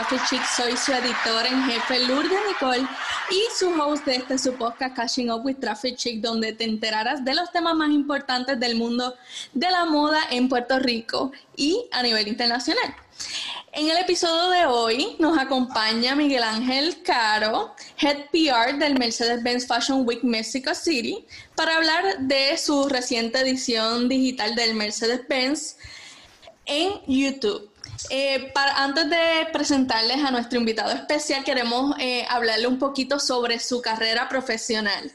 Traffic 0.00 0.28
Chic, 0.30 0.42
soy 0.56 0.76
su 0.78 0.94
editora 0.94 1.46
en 1.46 1.62
jefe 1.64 1.98
Lourdes 2.06 2.40
Nicole 2.48 2.88
y 3.30 3.42
su 3.54 3.68
host 3.78 4.06
de 4.06 4.16
este 4.16 4.38
su 4.38 4.54
podcast 4.54 4.96
Catching 4.96 5.30
Up 5.30 5.44
with 5.44 5.58
Traffic 5.60 5.94
Chic, 5.96 6.22
donde 6.22 6.54
te 6.54 6.64
enterarás 6.64 7.22
de 7.22 7.34
los 7.34 7.52
temas 7.52 7.74
más 7.74 7.90
importantes 7.90 8.58
del 8.58 8.76
mundo 8.76 9.14
de 9.52 9.70
la 9.70 9.84
moda 9.84 10.18
en 10.30 10.48
Puerto 10.48 10.78
Rico 10.78 11.32
y 11.54 11.84
a 11.92 12.02
nivel 12.02 12.28
internacional. 12.28 12.96
En 13.72 13.90
el 13.90 13.98
episodio 13.98 14.48
de 14.48 14.64
hoy 14.64 15.16
nos 15.18 15.36
acompaña 15.36 16.14
Miguel 16.14 16.44
Ángel 16.44 17.02
Caro, 17.02 17.74
Head 17.98 18.30
PR 18.32 18.78
del 18.78 18.98
Mercedes-Benz 18.98 19.66
Fashion 19.66 20.06
Week 20.06 20.24
Mexico 20.24 20.74
City, 20.74 21.26
para 21.54 21.76
hablar 21.76 22.20
de 22.20 22.56
su 22.56 22.88
reciente 22.88 23.40
edición 23.40 24.08
digital 24.08 24.54
del 24.54 24.72
Mercedes-Benz 24.72 25.76
en 26.64 27.02
YouTube. 27.06 27.69
Eh, 28.08 28.52
antes 28.54 29.10
de 29.10 29.46
presentarles 29.52 30.24
a 30.24 30.30
nuestro 30.30 30.58
invitado 30.58 30.92
especial, 30.92 31.44
queremos 31.44 31.94
eh, 31.98 32.24
hablarle 32.28 32.66
un 32.66 32.78
poquito 32.78 33.18
sobre 33.18 33.58
su 33.58 33.82
carrera 33.82 34.28
profesional. 34.28 35.12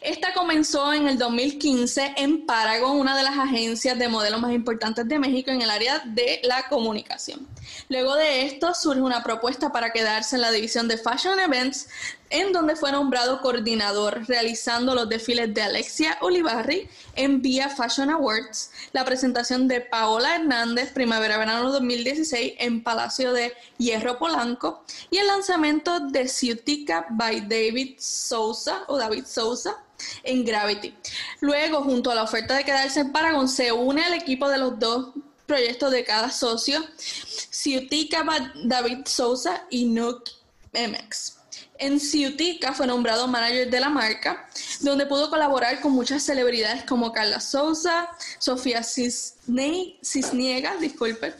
Esta 0.00 0.32
comenzó 0.34 0.92
en 0.92 1.08
el 1.08 1.18
2015 1.18 2.14
en 2.16 2.46
Paragon, 2.46 2.98
una 2.98 3.16
de 3.16 3.22
las 3.22 3.38
agencias 3.38 3.98
de 3.98 4.08
modelos 4.08 4.40
más 4.40 4.52
importantes 4.52 5.08
de 5.08 5.18
México 5.18 5.50
en 5.50 5.62
el 5.62 5.70
área 5.70 6.02
de 6.04 6.40
la 6.44 6.68
comunicación. 6.68 7.46
Luego 7.88 8.14
de 8.14 8.46
esto 8.46 8.74
surge 8.74 9.00
una 9.00 9.22
propuesta 9.22 9.72
para 9.72 9.90
quedarse 9.90 10.36
en 10.36 10.42
la 10.42 10.50
división 10.50 10.88
de 10.88 10.98
Fashion 10.98 11.40
Events, 11.40 11.88
en 12.30 12.52
donde 12.52 12.76
fue 12.76 12.92
nombrado 12.92 13.40
coordinador, 13.40 14.26
realizando 14.26 14.94
los 14.94 15.08
desfiles 15.08 15.52
de 15.54 15.62
Alexia 15.62 16.18
Olivarri 16.20 16.88
en 17.14 17.40
Via 17.42 17.68
Fashion 17.68 18.10
Awards, 18.10 18.70
la 18.92 19.04
presentación 19.04 19.68
de 19.68 19.80
Paola 19.80 20.36
Hernández 20.36 20.92
Primavera-Verano 20.92 21.70
2016 21.72 22.54
en 22.58 22.82
Palacio 22.82 23.32
de 23.32 23.52
Hierro 23.78 24.18
Polanco 24.18 24.82
y 25.10 25.18
el 25.18 25.26
lanzamiento 25.26 26.00
de 26.00 26.28
Ciutica 26.28 27.06
by 27.10 27.42
David 27.42 27.96
Sousa 27.98 28.84
o 28.88 28.98
David 28.98 29.24
Sousa 29.26 29.76
en 30.22 30.44
Gravity. 30.44 30.94
Luego, 31.40 31.82
junto 31.82 32.10
a 32.10 32.14
la 32.14 32.22
oferta 32.22 32.54
de 32.56 32.64
quedarse 32.64 33.00
en 33.00 33.12
Paragon, 33.12 33.48
se 33.48 33.72
une 33.72 34.04
al 34.04 34.14
equipo 34.14 34.48
de 34.48 34.58
los 34.58 34.78
dos 34.78 35.10
proyectos 35.46 35.92
de 35.92 36.04
cada 36.04 36.30
socio, 36.30 36.84
Ciutica 36.98 38.24
David 38.64 39.06
Sousa 39.06 39.64
y 39.70 39.86
Nook 39.86 40.24
MX. 40.72 41.35
En 41.78 42.00
Ciutica 42.00 42.72
fue 42.72 42.86
nombrado 42.86 43.28
manager 43.28 43.70
de 43.70 43.80
la 43.80 43.88
marca, 43.88 44.48
donde 44.80 45.06
pudo 45.06 45.28
colaborar 45.30 45.80
con 45.80 45.92
muchas 45.92 46.22
celebridades 46.22 46.84
como 46.84 47.12
Carla 47.12 47.40
Sousa, 47.40 48.08
Sofía 48.38 48.82
Cisniega, 48.82 50.76
disculpe, 50.76 51.34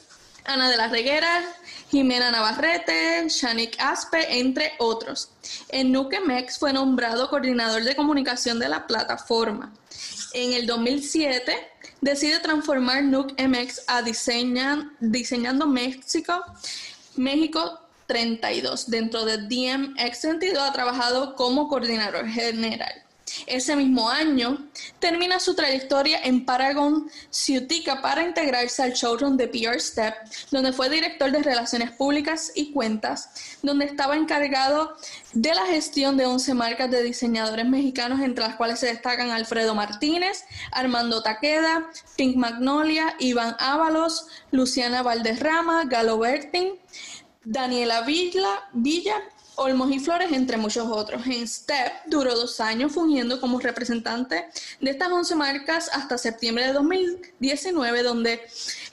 Ana 0.44 0.70
de 0.70 0.76
la 0.76 0.88
Reguera, 0.88 1.42
Jimena 1.90 2.30
Navarrete, 2.30 3.26
Shanik 3.28 3.76
Aspe, 3.80 4.38
entre 4.38 4.72
otros. 4.78 5.30
En 5.68 5.90
Nukemex 5.92 6.58
fue 6.58 6.72
nombrado 6.72 7.28
coordinador 7.28 7.82
de 7.84 7.96
comunicación 7.96 8.58
de 8.58 8.68
la 8.68 8.86
plataforma. 8.86 9.72
En 10.34 10.52
el 10.52 10.66
2007 10.66 11.56
decide 12.00 12.38
transformar 12.40 13.02
Nuke 13.04 13.34
MX 13.48 13.82
a 13.86 14.02
Diseñando 14.02 15.66
México, 15.66 16.44
México 17.16 17.85
32. 18.06 18.90
Dentro 18.90 19.24
de 19.24 19.38
DMX 19.38 20.18
sentido 20.18 20.62
ha 20.62 20.72
trabajado 20.72 21.34
como 21.34 21.68
coordinador 21.68 22.28
general. 22.28 23.06
Ese 23.46 23.74
mismo 23.76 24.08
año 24.08 24.66
termina 24.98 25.40
su 25.40 25.54
trayectoria 25.54 26.20
en 26.22 26.44
Paragon 26.44 27.10
Ciutica 27.30 28.00
para 28.00 28.22
integrarse 28.22 28.82
al 28.82 28.92
showroom 28.92 29.36
de 29.36 29.48
PR 29.48 29.80
Step, 29.80 30.14
donde 30.50 30.72
fue 30.72 30.88
director 30.88 31.30
de 31.30 31.42
Relaciones 31.42 31.90
Públicas 31.90 32.52
y 32.54 32.72
Cuentas, 32.72 33.58
donde 33.62 33.86
estaba 33.86 34.16
encargado 34.16 34.96
de 35.32 35.54
la 35.54 35.66
gestión 35.66 36.16
de 36.16 36.26
11 36.26 36.54
marcas 36.54 36.90
de 36.90 37.02
diseñadores 37.02 37.66
mexicanos, 37.66 38.20
entre 38.20 38.44
las 38.44 38.56
cuales 38.56 38.78
se 38.78 38.86
destacan 38.86 39.30
Alfredo 39.30 39.74
Martínez, 39.74 40.44
Armando 40.70 41.22
Taqueda, 41.22 41.90
Pink 42.16 42.36
Magnolia, 42.36 43.16
Iván 43.18 43.56
Ábalos, 43.58 44.28
Luciana 44.50 45.02
Valderrama, 45.02 45.84
Galo 45.84 46.18
Bertin, 46.18 46.78
Daniela 47.46 48.00
Villa, 48.00 48.64
Villa 48.72 49.22
Olmos 49.54 49.90
y 49.92 50.00
Flores, 50.00 50.32
entre 50.32 50.56
muchos 50.56 50.88
otros. 50.90 51.24
En 51.26 51.46
STEP 51.46 51.92
duró 52.06 52.34
dos 52.34 52.58
años 52.60 52.92
fungiendo 52.92 53.40
como 53.40 53.60
representante 53.60 54.46
de 54.80 54.90
estas 54.90 55.10
11 55.10 55.36
marcas 55.36 55.88
hasta 55.92 56.18
septiembre 56.18 56.66
de 56.66 56.72
2019, 56.72 58.02
donde 58.02 58.40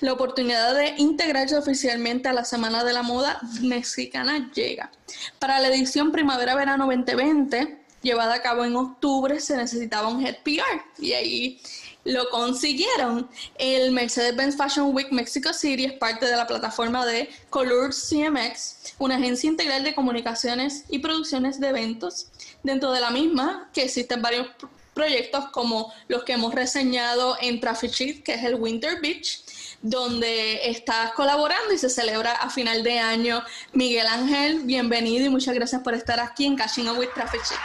la 0.01 0.13
oportunidad 0.13 0.75
de 0.75 0.93
integrarse 0.97 1.57
oficialmente 1.57 2.29
a 2.29 2.33
la 2.33 2.45
Semana 2.45 2.83
de 2.83 2.93
la 2.93 3.01
Moda 3.01 3.41
Mexicana 3.61 4.51
llega. 4.53 4.91
Para 5.39 5.59
la 5.59 5.69
edición 5.69 6.11
Primavera-Verano 6.11 6.85
2020, 6.85 7.79
llevada 8.03 8.35
a 8.35 8.41
cabo 8.43 8.65
en 8.65 8.75
octubre, 8.75 9.39
se 9.39 9.57
necesitaba 9.57 10.09
un 10.09 10.23
Head 10.23 10.37
PR 10.43 10.83
y 10.99 11.13
ahí 11.13 11.61
lo 12.03 12.29
consiguieron. 12.29 13.29
El 13.55 13.91
Mercedes-Benz 13.91 14.57
Fashion 14.57 14.93
Week 14.93 15.11
Mexico 15.11 15.53
City 15.53 15.85
es 15.85 15.93
parte 15.93 16.25
de 16.25 16.35
la 16.35 16.47
plataforma 16.47 17.05
de 17.05 17.29
Color 17.49 17.91
CMX, 17.93 18.95
una 18.99 19.15
agencia 19.15 19.49
integral 19.49 19.83
de 19.83 19.95
comunicaciones 19.95 20.85
y 20.89 20.99
producciones 20.99 21.59
de 21.59 21.69
eventos. 21.69 22.27
Dentro 22.63 22.91
de 22.91 23.01
la 23.01 23.09
misma, 23.09 23.69
que 23.73 23.83
existen 23.83 24.21
varios 24.21 24.47
proyectos 24.93 25.45
como 25.49 25.91
los 26.07 26.23
que 26.23 26.33
hemos 26.33 26.53
reseñado 26.53 27.37
en 27.41 27.59
Traffic 27.59 27.91
Sheet, 27.91 28.23
que 28.23 28.35
es 28.35 28.43
el 28.43 28.55
Winter 28.55 29.01
Beach, 29.01 29.43
donde 29.81 30.69
estás 30.69 31.11
colaborando 31.13 31.73
y 31.73 31.77
se 31.77 31.89
celebra 31.89 32.33
a 32.33 32.49
final 32.49 32.83
de 32.83 32.99
año. 32.99 33.43
Miguel 33.73 34.07
Ángel, 34.07 34.59
bienvenido 34.61 35.25
y 35.25 35.29
muchas 35.29 35.55
gracias 35.55 35.81
por 35.81 35.93
estar 35.93 36.19
aquí 36.19 36.45
en 36.45 36.55
Catching 36.55 36.89
Up 36.89 36.97
with 36.97 37.09
Traffic 37.15 37.43
Sheet. 37.43 37.59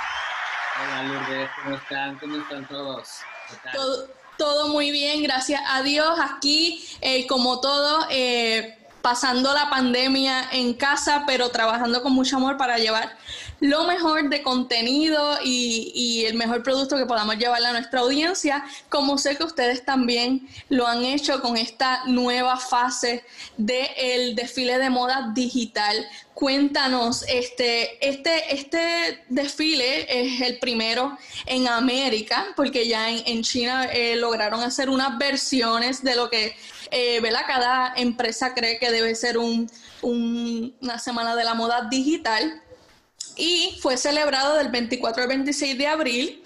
Hola 0.80 1.02
Lourdes, 1.02 1.50
¿cómo 1.62 1.76
están? 1.76 2.18
¿Cómo 2.18 2.36
están 2.36 2.68
todos? 2.68 3.08
Todo, 3.72 4.08
todo 4.38 4.68
muy 4.68 4.90
bien, 4.90 5.22
gracias 5.22 5.60
a 5.66 5.82
Dios. 5.82 6.18
Aquí, 6.18 6.82
eh, 7.02 7.26
como 7.26 7.60
todo, 7.60 8.06
eh, 8.10 8.77
pasando 9.02 9.52
la 9.54 9.70
pandemia 9.70 10.48
en 10.52 10.74
casa, 10.74 11.24
pero 11.26 11.50
trabajando 11.50 12.02
con 12.02 12.12
mucho 12.12 12.36
amor 12.36 12.56
para 12.56 12.78
llevar 12.78 13.16
lo 13.60 13.84
mejor 13.84 14.28
de 14.28 14.42
contenido 14.42 15.38
y, 15.44 16.24
el 16.28 16.34
mejor 16.34 16.62
producto 16.62 16.96
que 16.96 17.06
podamos 17.06 17.36
llevarle 17.36 17.68
a 17.68 17.72
nuestra 17.72 18.00
audiencia, 18.00 18.64
como 18.88 19.18
sé 19.18 19.36
que 19.36 19.44
ustedes 19.44 19.84
también 19.84 20.48
lo 20.68 20.86
han 20.86 21.04
hecho 21.04 21.40
con 21.40 21.56
esta 21.56 22.04
nueva 22.06 22.56
fase 22.58 23.24
del 23.56 24.34
desfile 24.34 24.78
de 24.78 24.90
moda 24.90 25.32
digital. 25.34 26.06
Cuéntanos, 26.34 27.24
este, 27.28 28.06
este, 28.06 28.54
este 28.54 29.24
desfile 29.28 30.06
es 30.08 30.40
el 30.40 30.58
primero 30.58 31.16
en 31.46 31.66
América, 31.66 32.46
porque 32.56 32.86
ya 32.86 33.10
en, 33.10 33.42
China 33.42 33.86
eh, 33.86 34.16
lograron 34.16 34.60
hacer 34.60 34.90
unas 34.90 35.18
versiones 35.18 36.02
de 36.02 36.14
lo 36.14 36.28
que 36.28 36.54
eh, 36.90 37.22
cada 37.46 37.94
empresa 37.96 38.54
cree 38.54 38.78
que 38.78 38.90
debe 38.90 39.14
ser 39.14 39.38
un, 39.38 39.70
una 40.02 40.98
semana 40.98 41.34
de 41.36 41.44
la 41.44 41.54
moda 41.54 41.88
digital 41.90 42.62
y 43.36 43.78
fue 43.80 43.96
celebrado 43.96 44.56
del 44.56 44.68
24 44.68 45.22
al 45.22 45.28
26 45.28 45.78
de 45.78 45.86
abril 45.86 46.44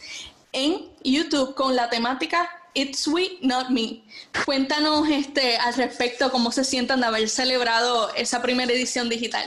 en 0.53 0.91
YouTube 1.03 1.55
con 1.55 1.75
la 1.75 1.89
temática 1.89 2.49
It's 2.75 3.07
We, 3.07 3.39
Not 3.43 3.69
Me. 3.71 4.03
Cuéntanos 4.45 5.09
este, 5.09 5.57
al 5.57 5.75
respecto 5.75 6.31
cómo 6.31 6.53
se 6.53 6.65
sientan 6.65 7.01
de 7.01 7.07
haber 7.07 7.29
celebrado 7.29 8.15
esa 8.15 8.41
primera 8.41 8.73
edición 8.73 9.09
digital. 9.09 9.45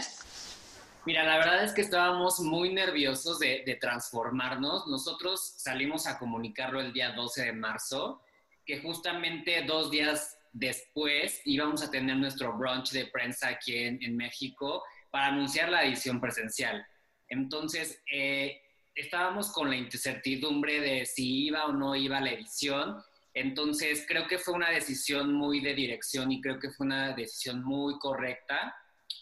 Mira, 1.06 1.24
la 1.24 1.38
verdad 1.38 1.64
es 1.64 1.72
que 1.72 1.82
estábamos 1.82 2.40
muy 2.40 2.74
nerviosos 2.74 3.38
de, 3.40 3.64
de, 3.66 3.76
transformarnos. 3.76 4.88
Nosotros 4.88 5.54
salimos 5.58 6.08
a 6.08 6.18
comunicarlo 6.18 6.80
el 6.82 6.94
día 6.94 7.12
12 7.12 7.46
de 7.46 7.54
marzo, 7.54 8.22
que 8.66 8.82
justamente 8.82 9.64
dos 9.68 9.92
días 9.92 10.38
después 10.56 11.42
íbamos 11.44 11.84
a 11.84 11.92
tener 11.92 12.16
nuestro 12.16 12.58
brunch 12.58 12.92
de 12.92 13.08
prensa 13.08 13.50
aquí 13.50 13.76
en, 13.76 14.02
en 14.02 14.16
México 14.16 14.82
para 15.12 15.28
anunciar 15.28 15.70
la 15.70 15.84
edición 15.84 16.22
presencial. 16.22 16.86
Entonces, 17.28 18.02
eh, 18.12 18.62
estábamos 18.96 19.52
con 19.52 19.70
la 19.70 19.76
incertidumbre 19.76 20.80
de 20.80 21.06
si 21.06 21.48
iba 21.48 21.66
o 21.66 21.74
no 21.74 21.94
iba 21.94 22.22
la 22.22 22.32
edición. 22.32 23.04
Entonces, 23.34 24.06
creo 24.08 24.28
que 24.28 24.40
fue 24.40 24.54
una 24.54 24.70
decisión 24.70 25.34
muy 25.34 25.60
de 25.60 25.74
dirección 25.74 26.32
y 26.32 26.42
creo 26.42 26.58
que 26.58 26.72
fue 26.72 26.86
una 26.86 27.14
decisión 27.14 27.62
muy 27.62 28.00
correcta 28.00 28.74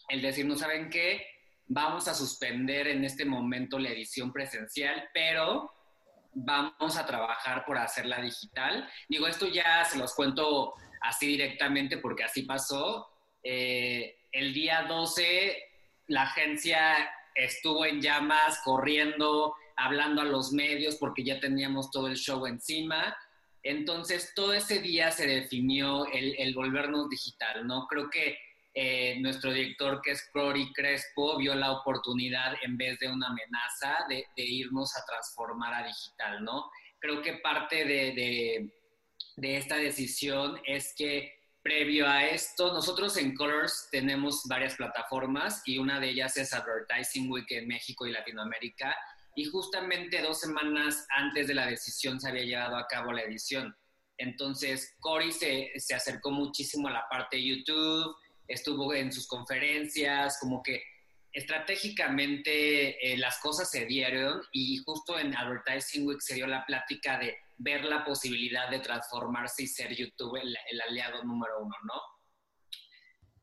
el 0.09 0.21
decir, 0.21 0.45
no 0.45 0.55
saben 0.55 0.91
qué, 0.91 1.25
vamos 1.65 2.07
a 2.07 2.13
suspender 2.13 2.87
en 2.87 3.03
este 3.03 3.25
momento 3.25 3.79
la 3.79 3.89
edición 3.89 4.31
presencial, 4.31 5.09
pero 5.13 5.71
vamos 6.33 6.97
a 6.97 7.05
trabajar 7.05 7.65
por 7.65 7.77
hacerla 7.79 8.21
digital. 8.21 8.87
Digo, 9.09 9.25
esto 9.25 9.47
ya 9.47 9.83
se 9.83 9.97
los 9.97 10.13
cuento 10.13 10.73
así 11.03 11.27
directamente 11.27 11.97
porque 11.97 12.23
así 12.23 12.43
pasó. 12.43 13.07
Eh, 13.43 14.15
el 14.31 14.53
día 14.53 14.83
12, 14.87 15.57
la 16.07 16.23
agencia 16.23 17.09
estuvo 17.35 17.85
en 17.85 18.01
llamas, 18.01 18.59
corriendo, 18.63 19.53
hablando 19.75 20.21
a 20.21 20.25
los 20.25 20.51
medios 20.53 20.95
porque 20.95 21.23
ya 21.23 21.39
teníamos 21.39 21.91
todo 21.91 22.07
el 22.07 22.15
show 22.15 22.45
encima. 22.47 23.15
Entonces, 23.63 24.33
todo 24.35 24.53
ese 24.53 24.79
día 24.79 25.11
se 25.11 25.27
definió 25.27 26.05
el, 26.11 26.53
volvernos 26.55 27.09
digital, 27.09 27.67
¿no? 27.67 27.85
Creo 27.87 28.09
que 28.09 28.37
eh, 28.73 29.19
nuestro 29.19 29.51
director, 29.51 30.01
que 30.01 30.11
es 30.11 30.29
Cory 30.33 30.71
Crespo, 30.73 31.37
vio 31.37 31.53
la 31.53 31.71
oportunidad 31.71 32.55
en 32.63 32.77
vez 32.77 32.97
de 32.99 33.09
una 33.09 33.27
amenaza 33.27 34.05
de, 34.09 34.25
irnos 34.35 34.95
a 34.97 35.05
transformar 35.05 35.73
a 35.73 35.87
digital, 35.87 36.43
¿no? 36.43 36.69
Creo 36.99 37.21
que 37.21 37.33
parte 37.35 37.85
de 37.85 38.69
esta 39.41 39.77
decisión 39.77 40.59
es 40.65 40.93
que 40.95 41.33
previo 41.61 42.07
a 42.07 42.25
esto, 42.25 42.73
nosotros 42.73 43.17
en 43.17 43.35
Colors 43.35 43.87
tenemos 43.91 44.43
varias 44.47 44.75
plataformas 44.75 45.61
y 45.65 45.77
una 45.77 45.99
de 45.99 46.09
ellas 46.09 46.35
es 46.37 46.53
Advertising 46.53 47.31
Week 47.31 47.49
en 47.51 47.67
México 47.67 48.05
y 48.05 48.11
Latinoamérica. 48.11 48.95
Y 49.35 49.45
justamente 49.45 50.21
dos 50.21 50.41
semanas 50.41 51.07
antes 51.09 51.47
de 51.47 51.55
la 51.55 51.67
decisión 51.67 52.19
se 52.19 52.29
había 52.29 52.43
llevado 52.43 52.77
a 52.77 52.87
cabo 52.87 53.11
la 53.11 53.23
edición. 53.23 53.75
Entonces, 54.17 54.95
Cory 54.99 55.31
se, 55.31 55.71
se 55.77 55.95
acercó 55.95 56.29
muchísimo 56.29 56.87
a 56.87 56.91
la 56.91 57.09
parte 57.09 57.37
de 57.37 57.45
YouTube, 57.45 58.15
estuvo 58.47 58.93
en 58.93 59.11
sus 59.11 59.27
conferencias, 59.27 60.37
como 60.39 60.61
que 60.61 60.83
estratégicamente 61.31 63.13
eh, 63.13 63.17
las 63.17 63.39
cosas 63.39 63.71
se 63.71 63.85
dieron 63.85 64.41
y 64.51 64.77
justo 64.77 65.17
en 65.17 65.35
Advertising 65.35 66.05
Week 66.05 66.21
se 66.21 66.35
dio 66.35 66.45
la 66.45 66.63
plática 66.65 67.17
de 67.17 67.35
ver 67.63 67.85
la 67.85 68.03
posibilidad 68.03 68.69
de 68.69 68.79
transformarse 68.79 69.63
y 69.63 69.67
ser 69.67 69.95
YouTube 69.95 70.37
el, 70.37 70.55
el 70.71 70.81
aliado 70.81 71.23
número 71.23 71.59
uno, 71.61 71.75
¿no? 71.83 72.01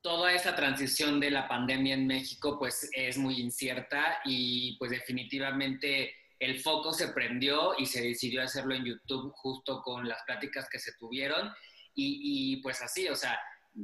Toda 0.02 0.32
esta 0.32 0.56
transición 0.56 1.20
de 1.20 1.31
la 1.31 1.46
pandemia 1.46 1.94
en 1.94 2.06
México 2.06 2.58
pues 2.58 2.88
es 2.93 3.19
muy 3.19 3.40
incierta 3.40 4.20
y 4.25 4.76
pues 4.78 4.90
definitivamente 4.90 6.14
el 6.38 6.61
foco 6.61 6.93
se 6.93 7.08
prendió 7.08 7.75
y 7.76 7.84
se 7.84 8.00
decidió 8.00 8.43
hacerlo 8.43 8.75
en 8.75 8.84
YouTube 8.84 9.32
justo 9.34 9.82
con 9.82 10.08
las 10.08 10.23
pláticas 10.23 10.69
que 10.70 10.78
se 10.78 10.93
tuvieron 10.99 11.52
y, 11.94 12.55
y 12.55 12.62
pues 12.62 12.81
así, 12.81 13.08
o 13.08 13.16
sea, 13.16 13.38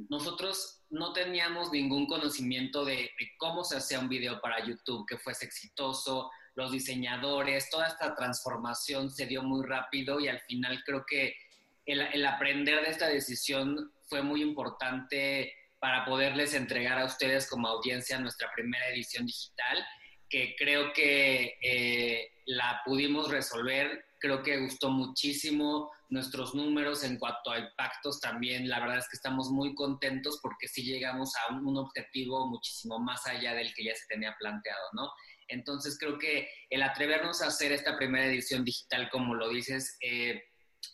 nosotros 0.08 0.82
no 0.90 1.12
teníamos 1.12 1.72
ningún 1.72 2.06
conocimiento 2.06 2.84
de, 2.84 3.10
cómo 3.38 3.64
se 3.64 3.76
hacía 3.76 4.00
un 4.00 4.08
video 4.08 4.40
para 4.40 4.64
YouTube 4.64 5.06
que 5.06 5.18
fuese 5.18 5.46
exitoso, 5.46 6.30
los 6.56 6.72
diseñadores, 6.72 7.70
toda 7.70 7.86
esta 7.86 8.14
transformación 8.14 9.10
se 9.10 9.26
dio 9.26 9.42
muy 9.42 9.64
rápido 9.64 10.18
y 10.18 10.28
al 10.28 10.40
final 10.40 10.82
creo 10.84 11.04
que 11.06 11.36
el, 11.84 12.26
aprender 12.26 12.82
de 12.82 12.90
esta 12.90 13.08
decisión 13.08 13.92
fue 14.08 14.22
muy 14.22 14.42
importante 14.42 15.52
para 15.78 16.04
poderles 16.04 16.54
entregar 16.54 16.98
a 16.98 17.04
ustedes 17.04 17.48
como 17.48 17.68
audiencia 17.68 18.18
nuestra 18.18 18.50
primera 18.54 18.88
edición 18.88 19.26
digital, 19.26 19.86
que 20.28 20.56
creo 20.58 20.92
que 20.92 21.56
eh, 21.62 22.32
la 22.46 22.80
pudimos 22.84 23.30
resolver, 23.30 24.04
creo 24.18 24.42
que 24.42 24.58
gustó 24.58 24.90
muchísimo, 24.90 25.92
nuestros 26.08 26.54
números 26.54 27.02
en 27.04 27.18
cuanto 27.18 27.50
a 27.50 27.58
impactos 27.58 28.20
también, 28.20 28.68
la 28.68 28.80
verdad 28.80 28.98
es 28.98 29.08
que 29.08 29.16
estamos 29.16 29.50
muy 29.50 29.74
contentos 29.74 30.38
porque 30.40 30.68
sí 30.68 30.82
llegamos 30.82 31.32
a 31.36 31.52
un, 31.52 31.76
objetivo 31.76 32.46
muchísimo 32.48 32.98
más 32.98 33.26
allá 33.26 33.54
del 33.54 33.74
que 33.74 33.84
ya 33.84 33.94
se 33.94 34.06
tenía 34.08 34.34
planteado, 34.38 34.88
¿no? 34.92 35.10
Entonces 35.48 35.98
creo 35.98 36.18
que 36.18 36.48
el 36.70 36.82
atrevernos 36.82 37.42
a 37.42 37.48
hacer 37.48 37.72
esta 37.72 37.96
primera 37.96 38.26
edición 38.26 38.64
digital, 38.64 39.08
como 39.10 39.34
lo 39.34 39.48
dices, 39.48 39.96
eh, 40.00 40.42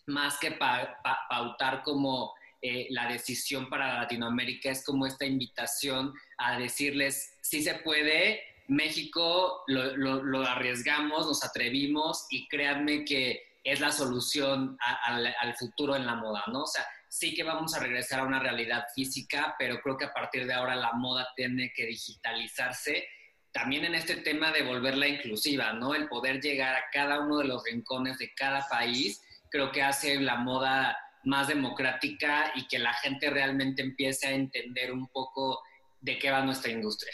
más 0.07 0.39
que 0.39 0.53
pautar 1.29 1.83
como 1.83 2.33
eh, 2.61 2.87
la 2.91 3.09
decisión 3.09 3.69
para 3.69 4.01
Latinoamérica, 4.01 4.71
es 4.71 4.85
como 4.85 5.07
esta 5.07 5.27
invitación 5.27 6.13
a 6.39 6.59
decirles, 6.59 7.39
sí 7.43 7.63
se 7.63 7.75
puede, 7.77 8.41
México 8.69 9.63
lo, 9.67 9.97
lo 9.97 10.43
arriesgamos, 10.43 11.27
nos 11.27 11.45
atrevimos 11.45 12.27
y 12.31 12.49
créanme 12.49 13.05
que 13.05 13.43
es 13.65 13.81
la 13.81 13.93
solución 13.93 14.77
al 14.81 15.55
futuro 15.57 15.95
en 15.95 16.07
la 16.07 16.17
moda, 16.17 16.43
¿no? 16.49 16.63
O 16.63 16.67
sea, 16.67 16.85
sí 17.13 17.35
que 17.35 17.45
vamos 17.45 17.75
a 17.75 17.81
regresar 17.81 18.21
a 18.21 18.25
una 18.25 18.41
realidad 18.41 18.87
física, 18.95 19.55
pero 19.59 19.81
creo 19.83 19.99
que 19.99 20.07
a 20.07 20.15
partir 20.15 20.47
de 20.47 20.55
ahora 20.55 20.75
la 20.75 20.95
moda 20.95 21.29
tiene 21.37 21.71
que 21.75 21.85
digitalizarse. 21.85 23.07
También 23.53 23.85
en 23.85 23.95
este 23.95 24.17
tema 24.17 24.51
de 24.51 24.63
volverla 24.63 25.07
inclusiva, 25.07 25.73
¿no? 25.75 25.95
El 25.95 26.09
poder 26.09 26.41
llegar 26.41 26.75
a 26.75 26.85
cada 26.93 27.21
uno 27.21 27.39
de 27.39 27.45
los 27.45 27.63
rincones 27.65 28.19
de 28.19 28.33
cada 28.35 28.67
país, 28.69 29.21
creo 29.51 29.71
que 29.71 29.83
hace 29.83 30.19
la 30.21 30.37
moda 30.37 30.97
más 31.25 31.49
democrática 31.49 32.53
y 32.55 32.67
que 32.67 32.79
la 32.79 32.95
gente 32.95 33.31
realmente 33.31 33.83
empiece 33.83 34.27
a 34.27 34.33
entender 34.33 34.93
un 34.93 35.07
poco 35.09 35.61
de 36.01 36.19
qué 36.19 36.31
va 36.31 36.43
nuestra 36.43 36.73
industria. 36.73 37.13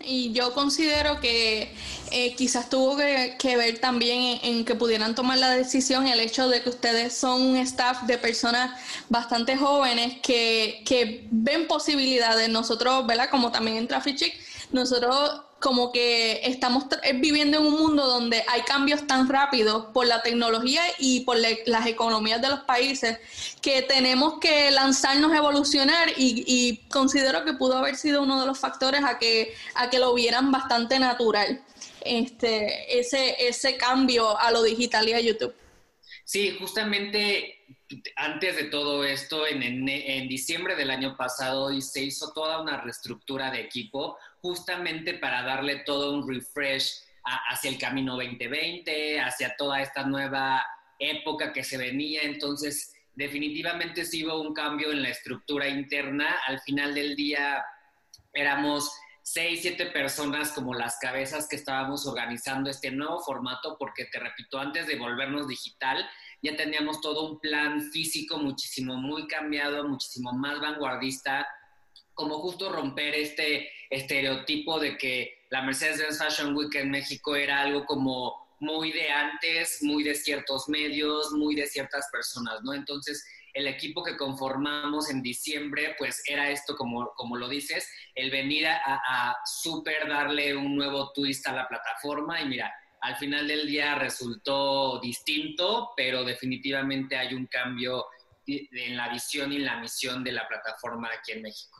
Y 0.00 0.32
yo 0.32 0.52
considero 0.52 1.20
que 1.20 1.72
eh, 2.10 2.34
quizás 2.36 2.68
tuvo 2.68 2.98
que, 2.98 3.56
ver 3.56 3.78
también 3.78 4.38
en, 4.42 4.64
que 4.64 4.74
pudieran 4.74 5.14
tomar 5.14 5.38
la 5.38 5.50
decisión 5.52 6.06
el 6.06 6.20
hecho 6.20 6.48
de 6.48 6.62
que 6.62 6.68
ustedes 6.68 7.16
son 7.16 7.40
un 7.40 7.56
staff 7.56 8.02
de 8.02 8.18
personas 8.18 8.78
bastante 9.08 9.56
jóvenes 9.56 10.18
que, 10.22 10.82
que 10.84 11.26
ven 11.30 11.66
posibilidades. 11.66 12.50
Nosotros, 12.50 13.06
¿verdad? 13.06 13.30
Como 13.30 13.50
también 13.50 13.78
en 13.78 13.88
Traffic 13.88 14.16
Chic, 14.16 14.34
nosotros 14.72 15.42
como 15.64 15.92
que 15.92 16.42
estamos 16.44 16.84
eh, 17.02 17.14
viviendo 17.14 17.56
en 17.56 17.64
un 17.64 17.72
mundo 17.72 18.06
donde 18.06 18.44
hay 18.48 18.60
cambios 18.62 19.06
tan 19.06 19.26
rápidos 19.30 19.86
por 19.94 20.06
la 20.06 20.20
tecnología 20.20 20.82
y 20.98 21.20
por 21.20 21.38
las 21.38 21.86
economías 21.86 22.42
de 22.42 22.50
los 22.50 22.60
países 22.60 23.18
que 23.62 23.80
tenemos 23.80 24.38
que 24.40 24.70
lanzarnos 24.70 25.32
a 25.32 25.38
evolucionar 25.38 26.08
y, 26.18 26.82
considero 26.90 27.46
que 27.46 27.54
pudo 27.54 27.78
haber 27.78 27.96
sido 27.96 28.22
uno 28.22 28.40
de 28.40 28.46
los 28.46 28.58
factores 28.58 29.02
a 29.04 29.18
que, 29.18 29.54
a 29.74 29.88
que 29.88 29.98
lo 29.98 30.12
vieran 30.12 30.52
bastante 30.52 30.98
natural, 30.98 31.64
este, 32.02 32.98
ese, 32.98 33.34
ese 33.48 33.78
cambio 33.78 34.38
a 34.38 34.50
lo 34.50 34.62
digital 34.62 35.08
y 35.08 35.14
a 35.14 35.20
YouTube. 35.20 35.54
Sí, 36.26 36.56
justamente 36.58 37.64
antes 38.16 38.56
de 38.56 38.64
todo 38.64 39.04
esto, 39.04 39.46
en, 39.46 39.62
en, 39.62 40.28
diciembre 40.28 40.76
del 40.76 40.90
año 40.90 41.16
pasado, 41.16 41.70
se 41.80 42.02
hizo 42.02 42.32
toda 42.32 42.60
una 42.60 42.80
reestructura 42.80 43.50
de 43.50 43.60
equipo 43.60 44.16
justamente 44.44 45.14
para 45.14 45.42
darle 45.42 45.84
todo 45.86 46.12
un 46.12 46.28
refresh 46.28 47.00
hacia 47.24 47.70
el 47.70 47.78
camino 47.78 48.12
2020, 48.16 49.18
hacia 49.18 49.56
toda 49.56 49.80
esta 49.80 50.04
nueva 50.04 50.62
época 50.98 51.50
que 51.50 51.64
se 51.64 51.78
venía. 51.78 52.20
Entonces, 52.24 52.92
definitivamente 53.14 54.04
sí 54.04 54.22
hubo 54.26 54.42
un 54.42 54.52
cambio 54.52 54.92
en 54.92 55.00
la 55.00 55.08
estructura 55.08 55.66
interna. 55.66 56.36
Al 56.46 56.60
final 56.60 56.94
del 56.94 57.16
día 57.16 57.64
éramos 58.34 58.92
seis, 59.22 59.62
siete 59.62 59.86
personas 59.86 60.52
como 60.52 60.74
las 60.74 60.98
cabezas 60.98 61.48
que 61.48 61.56
estábamos 61.56 62.06
organizando 62.06 62.68
este 62.68 62.90
nuevo 62.90 63.20
formato, 63.20 63.78
porque 63.78 64.04
te 64.12 64.18
repito, 64.18 64.58
antes 64.58 64.86
de 64.86 64.96
volvernos 64.96 65.48
digital, 65.48 66.06
ya 66.42 66.54
teníamos 66.54 67.00
todo 67.00 67.30
un 67.30 67.40
plan 67.40 67.80
físico 67.80 68.36
muchísimo, 68.36 68.96
muy 68.96 69.26
cambiado, 69.26 69.88
muchísimo 69.88 70.34
más 70.34 70.60
vanguardista, 70.60 71.46
como 72.14 72.38
justo 72.38 72.70
romper 72.70 73.14
este 73.14 73.70
estereotipo 73.90 74.78
de 74.80 74.96
que 74.96 75.44
la 75.50 75.62
Mercedes-Benz 75.62 76.18
Fashion 76.18 76.56
Week 76.56 76.74
en 76.74 76.90
México 76.90 77.36
era 77.36 77.60
algo 77.60 77.84
como 77.84 78.44
muy 78.60 78.92
de 78.92 79.10
antes, 79.10 79.82
muy 79.82 80.02
de 80.02 80.14
ciertos 80.14 80.68
medios, 80.68 81.32
muy 81.32 81.54
de 81.54 81.66
ciertas 81.66 82.08
personas, 82.10 82.62
¿no? 82.62 82.72
Entonces, 82.72 83.24
el 83.52 83.66
equipo 83.68 84.02
que 84.02 84.16
conformamos 84.16 85.10
en 85.10 85.22
diciembre, 85.22 85.94
pues 85.98 86.22
era 86.26 86.50
esto, 86.50 86.74
como, 86.76 87.12
como 87.14 87.36
lo 87.36 87.48
dices, 87.48 87.88
el 88.14 88.30
venir 88.30 88.66
a, 88.66 88.80
a 88.84 89.36
súper 89.44 90.08
darle 90.08 90.56
un 90.56 90.74
nuevo 90.74 91.12
twist 91.12 91.46
a 91.46 91.52
la 91.52 91.68
plataforma 91.68 92.40
y 92.40 92.46
mira, 92.46 92.72
al 93.00 93.16
final 93.16 93.46
del 93.46 93.66
día 93.66 93.94
resultó 93.96 94.98
distinto, 94.98 95.92
pero 95.94 96.24
definitivamente 96.24 97.16
hay 97.16 97.34
un 97.34 97.46
cambio 97.46 98.06
en 98.46 98.96
la 98.96 99.08
visión 99.08 99.52
y 99.52 99.58
la 99.58 99.78
misión 99.78 100.24
de 100.24 100.32
la 100.32 100.48
plataforma 100.48 101.10
aquí 101.12 101.32
en 101.32 101.42
México. 101.42 101.73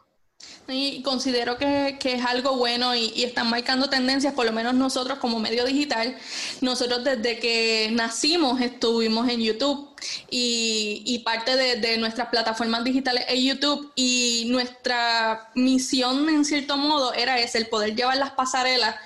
Y 0.67 1.03
considero 1.03 1.59
que, 1.59 1.99
es 2.03 2.25
algo 2.25 2.57
bueno 2.57 2.95
y, 2.95 3.23
están 3.23 3.51
marcando 3.51 3.91
tendencias, 3.91 4.33
por 4.33 4.47
lo 4.47 4.53
menos 4.53 4.75
nosotros 4.75 5.19
como 5.19 5.39
medio 5.39 5.65
digital, 5.67 6.17
nosotros 6.63 7.05
desde 7.05 7.39
que 7.39 7.91
nacimos 7.93 8.61
estuvimos 8.63 9.29
en 9.29 9.41
YouTube 9.41 9.91
y, 10.31 11.23
parte 11.25 11.57
de, 11.57 11.99
nuestras 11.99 12.29
plataformas 12.29 12.83
digitales 12.83 13.25
es 13.29 13.43
YouTube 13.43 13.93
y 13.95 14.47
nuestra 14.49 15.51
misión 15.55 16.29
en 16.29 16.45
cierto 16.45 16.77
modo 16.77 17.13
era 17.13 17.39
ese, 17.39 17.59
el 17.59 17.69
poder 17.69 17.95
llevar 17.95 18.17
las 18.17 18.33
pasarelas 18.33 18.97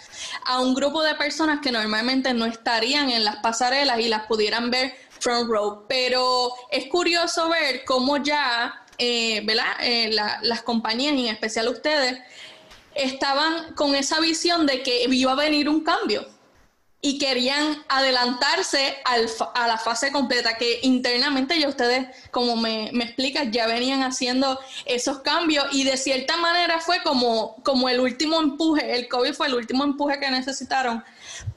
a 0.45 0.61
un 0.61 0.75
grupo 0.75 1.03
de 1.03 1.15
personas 1.15 1.61
que 1.61 1.73
normalmente 1.73 2.33
no 2.35 2.47
estarían 2.47 3.11
en 3.11 3.25
las 3.25 3.37
pasarelas 3.37 4.01
y 4.01 4.09
las 4.09 4.27
pudieran 4.27 4.71
ver 4.71 4.95
front 5.21 5.51
row. 5.51 5.85
Pero 5.89 6.53
es 6.71 6.87
curioso 6.87 7.49
ver 7.49 7.85
cómo 7.85 8.17
ya 8.19 8.85
eh, 8.99 9.43
¿verdad? 9.45 9.77
Eh, 9.81 10.11
las 10.43 10.63
compañías 10.63 11.15
y 11.15 11.27
en 11.29 11.35
especial 11.35 11.69
ustedes 11.69 12.19
estaban 12.95 13.75
con 13.75 13.95
esa 13.95 14.21
visión 14.21 14.67
de 14.67 14.83
que 14.83 15.05
iba 15.05 15.33
a 15.33 15.37
venir 15.37 15.69
un 15.69 15.83
cambio 15.83 16.27
y 17.01 17.19
querían 17.19 17.81
adelantarse 17.89 18.97
a 19.05 19.69
la 19.69 19.79
fase 19.79 20.11
completa, 20.11 20.59
que 20.59 20.81
internamente 20.83 21.59
ya 21.59 21.69
ustedes, 21.69 22.09
como 22.33 22.57
me, 22.57 22.91
me 22.93 23.05
explican, 23.05 23.53
ya 23.53 23.69
venían 23.69 24.03
haciendo 24.03 24.59
esos 24.85 25.21
cambios 25.21 25.67
y 25.71 25.85
de 25.85 25.97
cierta 25.97 26.37
manera 26.39 26.81
fue 26.81 27.01
como, 27.05 27.55
como 27.63 27.89
el 27.89 28.01
último 28.01 28.41
empuje, 28.41 28.97
el 28.97 29.07
COVID 29.07 29.33
fue 29.33 29.47
el 29.47 29.55
último 29.55 29.85
empuje 29.85 30.19
que 30.19 30.29
necesitaron 30.31 31.05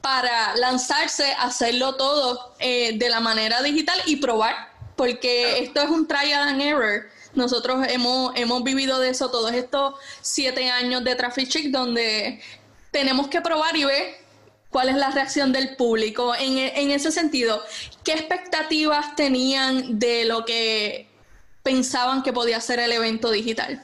para 0.00 0.54
lanzarse, 0.56 1.32
hacerlo 1.36 1.96
todo 1.96 2.54
eh, 2.60 2.96
de 2.96 3.08
la 3.08 3.18
manera 3.18 3.62
digital 3.62 4.00
y 4.06 4.16
probar, 4.16 4.54
porque 4.94 5.64
esto 5.64 5.82
es 5.82 5.90
un 5.90 6.06
trial 6.06 6.48
and 6.48 6.62
error 6.62 7.10
Nosotros 7.34 7.86
hemos, 7.88 8.32
hemos 8.36 8.62
vivido 8.62 8.98
de 9.00 9.10
eso 9.10 9.30
todos 9.30 9.52
estos 9.52 9.94
siete 10.20 10.70
años 10.70 11.02
de 11.04 11.14
Traffic 11.14 11.48
Chic, 11.48 11.70
donde 11.70 12.42
tenemos 12.90 13.28
que 13.28 13.40
probar 13.40 13.76
y 13.76 13.84
ver 13.84 14.16
cuál 14.68 14.88
es 14.88 14.96
la 14.96 15.10
reacción 15.10 15.52
del 15.52 15.76
público. 15.76 16.34
En, 16.34 16.58
en 16.58 16.90
ese 16.90 17.10
sentido, 17.10 17.62
¿qué 18.04 18.12
expectativas 18.12 19.16
tenían 19.16 19.98
de 19.98 20.24
lo 20.24 20.44
que 20.44 21.08
pensaban 21.62 22.22
que 22.22 22.32
podía 22.32 22.60
ser 22.60 22.80
el 22.80 22.92
evento 22.92 23.30
digital? 23.30 23.82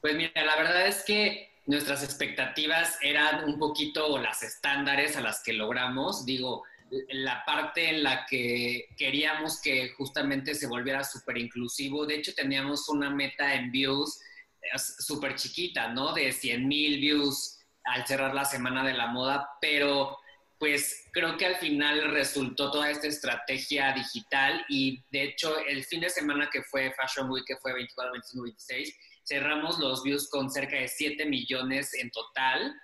Pues 0.00 0.14
mira, 0.14 0.44
la 0.44 0.56
verdad 0.56 0.86
es 0.86 1.02
que 1.02 1.50
nuestras 1.66 2.02
expectativas 2.02 2.98
eran 3.00 3.44
un 3.44 3.58
poquito 3.58 4.18
las 4.18 4.42
estándares 4.42 5.16
a 5.16 5.22
las 5.22 5.42
que 5.42 5.54
logramos. 5.54 6.26
Digo, 6.26 6.64
la 6.90 7.44
parte 7.44 7.90
en 7.90 8.02
la 8.02 8.26
que 8.26 8.88
queríamos 8.96 9.60
que 9.60 9.90
justamente 9.90 10.54
se 10.54 10.66
volviera 10.66 11.02
súper 11.02 11.38
inclusivo. 11.38 12.06
De 12.06 12.16
hecho, 12.16 12.34
teníamos 12.34 12.88
una 12.88 13.10
meta 13.10 13.54
en 13.54 13.70
views 13.70 14.20
eh, 14.60 14.78
súper 14.78 15.34
chiquita, 15.34 15.88
¿no? 15.88 16.12
De 16.12 16.32
100 16.32 16.66
mil 16.66 17.00
views 17.00 17.58
al 17.84 18.06
cerrar 18.06 18.34
la 18.34 18.44
semana 18.44 18.84
de 18.84 18.94
la 18.94 19.08
moda, 19.08 19.48
pero 19.60 20.18
pues 20.58 21.08
creo 21.12 21.36
que 21.36 21.46
al 21.46 21.56
final 21.56 22.10
resultó 22.12 22.70
toda 22.70 22.90
esta 22.90 23.06
estrategia 23.06 23.92
digital 23.92 24.64
y 24.68 25.04
de 25.10 25.24
hecho 25.24 25.58
el 25.66 25.84
fin 25.84 26.00
de 26.00 26.08
semana 26.08 26.48
que 26.50 26.62
fue 26.62 26.92
Fashion 26.92 27.30
Week, 27.30 27.44
que 27.46 27.56
fue 27.56 27.74
24, 27.74 28.12
25, 28.12 28.42
26, 28.44 28.96
cerramos 29.24 29.78
los 29.78 30.02
views 30.02 30.30
con 30.30 30.50
cerca 30.50 30.76
de 30.76 30.88
7 30.88 31.26
millones 31.26 31.92
en 31.94 32.10
total 32.10 32.74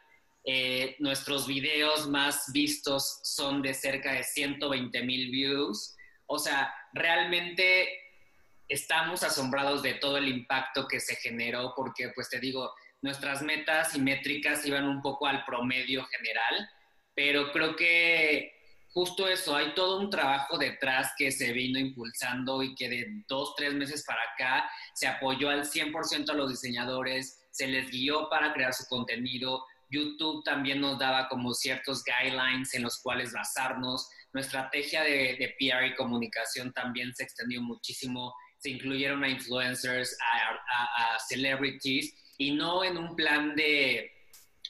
eh, 0.44 0.96
nuestros 0.98 1.46
videos 1.46 2.08
más 2.08 2.50
vistos 2.52 3.20
son 3.24 3.62
de 3.62 3.74
cerca 3.74 4.12
de 4.12 4.24
120 4.24 5.02
mil 5.02 5.30
views. 5.30 5.94
O 6.26 6.38
sea, 6.38 6.72
realmente 6.92 7.88
estamos 8.68 9.22
asombrados 9.22 9.82
de 9.82 9.94
todo 9.94 10.16
el 10.16 10.28
impacto 10.28 10.86
que 10.86 11.00
se 11.00 11.16
generó 11.16 11.74
porque, 11.76 12.10
pues 12.14 12.30
te 12.30 12.38
digo, 12.38 12.72
nuestras 13.02 13.42
metas 13.42 13.94
y 13.94 14.00
métricas 14.00 14.64
iban 14.64 14.86
un 14.86 15.02
poco 15.02 15.26
al 15.26 15.44
promedio 15.44 16.04
general, 16.04 16.70
pero 17.14 17.50
creo 17.52 17.74
que 17.76 18.52
justo 18.92 19.28
eso, 19.28 19.54
hay 19.54 19.74
todo 19.74 20.00
un 20.00 20.10
trabajo 20.10 20.58
detrás 20.58 21.12
que 21.16 21.30
se 21.30 21.52
vino 21.52 21.78
impulsando 21.78 22.62
y 22.62 22.74
que 22.74 22.88
de 22.88 23.24
dos, 23.28 23.54
tres 23.56 23.74
meses 23.74 24.04
para 24.04 24.20
acá 24.34 24.70
se 24.94 25.06
apoyó 25.06 25.48
al 25.48 25.64
100% 25.64 26.30
a 26.30 26.34
los 26.34 26.50
diseñadores, 26.50 27.46
se 27.50 27.66
les 27.66 27.90
guió 27.90 28.28
para 28.28 28.52
crear 28.52 28.72
su 28.72 28.86
contenido, 28.86 29.64
YouTube 29.90 30.44
también 30.44 30.80
nos 30.80 30.98
daba 30.98 31.28
como 31.28 31.52
ciertos 31.52 32.02
guidelines 32.04 32.72
en 32.74 32.82
los 32.82 33.00
cuales 33.02 33.32
basarnos. 33.32 34.08
Nuestra 34.32 34.60
estrategia 34.60 35.02
de, 35.02 35.54
PR 35.58 35.86
y 35.86 35.94
comunicación 35.96 36.72
también 36.72 37.14
se 37.14 37.24
extendió 37.24 37.60
muchísimo. 37.60 38.34
Se 38.58 38.70
incluyeron 38.70 39.24
a 39.24 39.28
influencers, 39.28 40.16
a, 40.22 41.18
celebrities 41.28 42.14
y 42.38 42.52
no 42.52 42.84
en 42.84 42.96
un 42.96 43.16
plan 43.16 43.54
de 43.54 44.10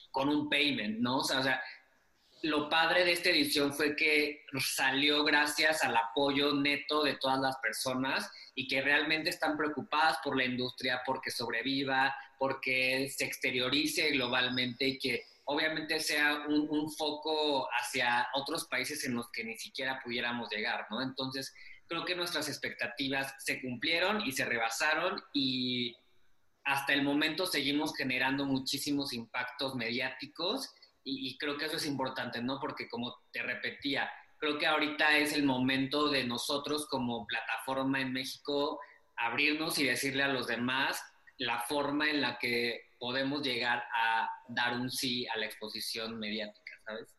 con 0.09 0.27
un 0.27 0.49
payment, 0.49 0.99
¿no? 0.99 1.19
O 1.19 1.23
sea, 1.23 1.61
lo 2.43 2.69
padre 2.69 3.05
de 3.05 3.13
esta 3.13 3.29
edición 3.29 3.73
fue 3.73 3.95
que 3.95 4.43
salió 4.59 5.23
gracias 5.23 5.83
al 5.83 5.95
apoyo 5.95 6.53
neto 6.53 7.03
de 7.03 7.15
todas 7.15 7.39
las 7.39 7.57
personas 7.57 8.29
y 8.55 8.67
que 8.67 8.81
realmente 8.81 9.29
están 9.29 9.55
preocupadas 9.55 10.17
por 10.23 10.35
la 10.35 10.45
industria, 10.45 11.01
porque 11.05 11.31
sobreviva, 11.31 12.13
porque 12.41 13.07
se 13.15 13.25
exteriorice 13.25 14.09
globalmente 14.09 14.87
y 14.87 14.97
que 14.97 15.25
obviamente 15.45 15.99
sea 15.99 16.43
un, 16.47 16.91
foco 16.91 17.69
hacia 17.71 18.27
otros 18.33 18.65
países 18.65 19.05
en 19.05 19.13
los 19.13 19.29
que 19.29 19.43
ni 19.43 19.55
siquiera 19.59 20.01
pudiéramos 20.03 20.49
llegar, 20.49 20.87
¿no? 20.89 21.03
Entonces, 21.03 21.53
creo 21.87 22.03
que 22.03 22.15
nuestras 22.15 22.49
expectativas 22.49 23.35
se 23.37 23.61
cumplieron 23.61 24.25
y 24.25 24.31
se 24.31 24.45
rebasaron 24.45 25.21
y 25.35 25.95
hasta 26.63 26.93
el 26.93 27.03
momento 27.03 27.45
seguimos 27.45 27.95
generando 27.95 28.43
muchísimos 28.47 29.13
impactos 29.13 29.75
mediáticos 29.75 30.67
y, 31.03 31.29
y 31.29 31.37
creo 31.37 31.59
que 31.59 31.65
eso 31.65 31.77
es 31.77 31.85
importante, 31.85 32.41
¿no? 32.41 32.59
Porque 32.59 32.89
como 32.89 33.19
te 33.31 33.43
repetía, 33.43 34.09
creo 34.39 34.57
que 34.57 34.65
ahorita 34.65 35.15
es 35.19 35.33
el 35.33 35.43
momento 35.43 36.09
de 36.09 36.23
nosotros 36.23 36.87
como 36.87 37.27
plataforma 37.27 38.01
en 38.01 38.13
México 38.13 38.79
abrirnos 39.15 39.77
y 39.77 39.83
decirle 39.83 40.23
a 40.23 40.29
los 40.29 40.47
demás 40.47 41.03
la 41.41 41.59
forma 41.59 42.09
en 42.09 42.21
la 42.21 42.37
que 42.37 42.81
podemos 42.99 43.41
llegar 43.41 43.83
a 43.95 44.29
dar 44.47 44.73
un 44.79 44.91
sí 44.91 45.27
a 45.27 45.37
la 45.37 45.47
exposición 45.47 46.19
mediática, 46.19 46.73
¿sabes? 46.85 47.15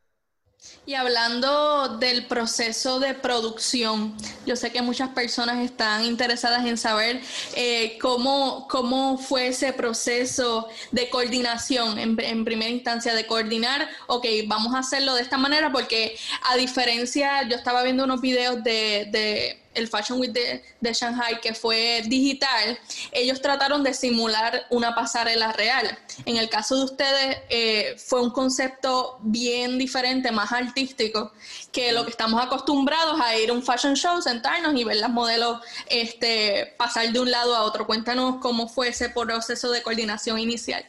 Y 0.86 0.94
hablando 0.94 1.98
del 1.98 2.26
proceso 2.26 3.00
de 3.00 3.14
producción, 3.14 4.16
yo 4.46 4.54
sé 4.54 4.70
que 4.70 4.80
muchas 4.80 5.08
personas 5.08 5.58
están 5.58 6.04
interesadas 6.04 6.64
en 6.64 6.78
saber 6.78 7.20
eh, 7.56 7.98
cómo, 8.00 8.68
cómo 8.68 9.18
fue 9.18 9.48
ese 9.48 9.72
proceso 9.72 10.68
de 10.92 11.10
coordinación, 11.10 11.98
en, 11.98 12.16
en, 12.20 12.44
primera 12.44 12.70
instancia, 12.70 13.16
de 13.16 13.26
coordinar, 13.26 13.88
ok, 14.06 14.24
vamos 14.46 14.72
a 14.74 14.78
hacerlo 14.78 15.14
de 15.16 15.22
esta 15.22 15.36
manera, 15.36 15.72
porque 15.72 16.16
a 16.48 16.56
diferencia, 16.56 17.42
yo 17.48 17.56
estaba 17.56 17.82
viendo 17.82 18.04
unos 18.04 18.20
videos 18.20 18.62
de, 18.62 19.08
de 19.10 19.61
el 19.74 19.88
Fashion 19.88 20.20
Week 20.20 20.32
de, 20.32 20.92
Shanghai, 20.92 21.40
que 21.40 21.54
fue 21.54 22.02
digital, 22.06 22.78
ellos 23.12 23.40
trataron 23.40 23.82
de 23.82 23.94
simular 23.94 24.66
una 24.70 24.94
pasarela 24.94 25.52
real. 25.52 25.98
En 26.26 26.36
el 26.36 26.48
caso 26.48 26.76
de 26.76 26.84
ustedes, 26.84 27.38
eh, 27.48 27.94
fue 27.98 28.22
un 28.22 28.30
concepto 28.30 29.18
bien 29.22 29.78
diferente, 29.78 30.30
más 30.30 30.52
artístico, 30.52 31.32
que 31.70 31.92
lo 31.92 32.04
que 32.04 32.10
estamos 32.10 32.42
acostumbrados 32.42 33.20
a 33.20 33.36
ir 33.36 33.50
a 33.50 33.52
un 33.52 33.62
fashion 33.62 33.94
show, 33.94 34.20
sentarnos 34.20 34.74
y 34.74 34.84
ver 34.84 34.96
las 34.96 35.10
modelos 35.10 35.60
este, 35.86 36.74
pasar 36.76 37.10
de 37.10 37.20
un 37.20 37.30
lado 37.30 37.54
a 37.54 37.62
otro. 37.62 37.86
Cuéntanos 37.86 38.36
cómo 38.40 38.68
fue 38.68 38.88
ese 38.88 39.08
proceso 39.10 39.70
de 39.70 39.82
coordinación 39.82 40.38
inicial. 40.38 40.84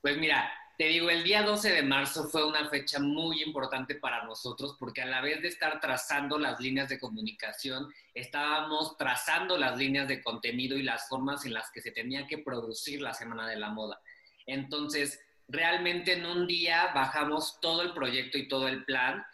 Pues 0.00 0.18
mira, 0.18 0.52
te 0.76 0.88
digo, 0.88 1.08
el 1.08 1.22
día 1.22 1.42
12 1.42 1.70
de 1.70 1.82
marzo 1.82 2.28
fue 2.28 2.44
una 2.44 2.68
fecha 2.68 2.98
muy 2.98 3.42
importante 3.42 3.94
para 3.94 4.24
nosotros 4.24 4.76
porque 4.78 5.02
a 5.02 5.06
la 5.06 5.20
vez 5.20 5.40
de 5.40 5.48
estar 5.48 5.80
trazando 5.80 6.36
las 6.36 6.58
líneas 6.58 6.88
de 6.88 6.98
comunicación, 6.98 7.92
estábamos 8.12 8.96
trazando 8.96 9.56
las 9.56 9.76
líneas 9.78 10.08
de 10.08 10.22
contenido 10.22 10.76
y 10.76 10.82
las 10.82 11.08
formas 11.08 11.44
en 11.44 11.54
las 11.54 11.70
que 11.70 11.80
se 11.80 11.92
tenía 11.92 12.26
que 12.26 12.38
producir 12.38 13.00
la 13.00 13.14
Semana 13.14 13.48
de 13.48 13.56
la 13.56 13.70
Moda. 13.70 14.00
Entonces, 14.46 15.20
realmente 15.46 16.14
en 16.14 16.26
un 16.26 16.46
día 16.48 16.90
bajamos 16.92 17.60
todo 17.60 17.82
el 17.82 17.92
proyecto 17.92 18.36
y 18.36 18.48
todo 18.48 18.66
el 18.66 18.84
plan. 18.84 19.24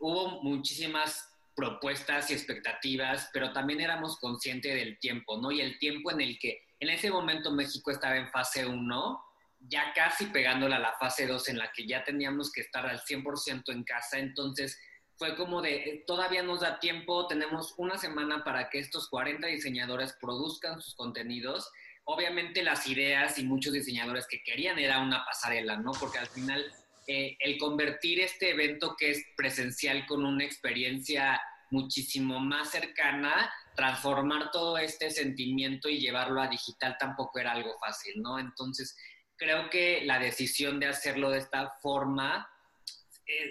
Hubo 0.00 0.42
muchísimas 0.42 1.30
propuestas 1.56 2.30
y 2.30 2.34
expectativas, 2.34 3.30
pero 3.32 3.52
también 3.52 3.80
éramos 3.80 4.18
conscientes 4.18 4.74
del 4.74 4.98
tiempo, 4.98 5.38
¿no? 5.38 5.50
Y 5.50 5.62
el 5.62 5.78
tiempo 5.78 6.10
en 6.10 6.20
el 6.20 6.38
que 6.38 6.62
en 6.78 6.90
ese 6.90 7.10
momento 7.10 7.50
México 7.50 7.90
estaba 7.90 8.16
en 8.16 8.30
fase 8.30 8.66
1 8.66 9.29
ya 9.60 9.92
casi 9.94 10.26
pegándola 10.26 10.76
a 10.76 10.80
la 10.80 10.92
fase 10.98 11.26
2 11.26 11.48
en 11.50 11.58
la 11.58 11.70
que 11.72 11.86
ya 11.86 12.02
teníamos 12.02 12.50
que 12.50 12.62
estar 12.62 12.86
al 12.86 13.00
100% 13.00 13.72
en 13.72 13.84
casa, 13.84 14.18
entonces 14.18 14.78
fue 15.20 15.36
como 15.36 15.60
de, 15.60 15.74
eh, 15.74 16.04
todavía 16.06 16.42
nos 16.42 16.60
da 16.60 16.80
tiempo, 16.80 17.26
tenemos 17.26 17.74
una 17.76 17.98
semana 17.98 18.42
para 18.42 18.70
que 18.70 18.78
estos 18.78 19.06
40 19.10 19.48
diseñadores 19.48 20.16
produzcan 20.18 20.80
sus 20.80 20.94
contenidos. 20.94 21.70
Obviamente 22.04 22.62
las 22.62 22.86
ideas 22.86 23.38
y 23.38 23.44
muchos 23.44 23.74
diseñadores 23.74 24.26
que 24.26 24.42
querían 24.42 24.78
era 24.78 24.98
una 24.98 25.22
pasarela, 25.26 25.76
¿no? 25.76 25.92
Porque 25.92 26.18
al 26.18 26.26
final 26.26 26.64
eh, 27.06 27.36
el 27.38 27.58
convertir 27.58 28.20
este 28.20 28.52
evento 28.52 28.96
que 28.98 29.10
es 29.10 29.22
presencial 29.36 30.06
con 30.06 30.24
una 30.24 30.42
experiencia 30.42 31.38
muchísimo 31.70 32.40
más 32.40 32.70
cercana, 32.70 33.52
transformar 33.76 34.50
todo 34.50 34.78
este 34.78 35.10
sentimiento 35.10 35.90
y 35.90 36.00
llevarlo 36.00 36.40
a 36.40 36.48
digital 36.48 36.96
tampoco 36.98 37.38
era 37.38 37.52
algo 37.52 37.78
fácil, 37.78 38.22
¿no? 38.22 38.38
Entonces, 38.38 38.96
creo 39.40 39.70
que 39.70 40.02
la 40.04 40.18
decisión 40.18 40.78
de 40.78 40.86
hacerlo 40.86 41.30
de 41.30 41.38
esta 41.38 41.70
forma 41.82 42.48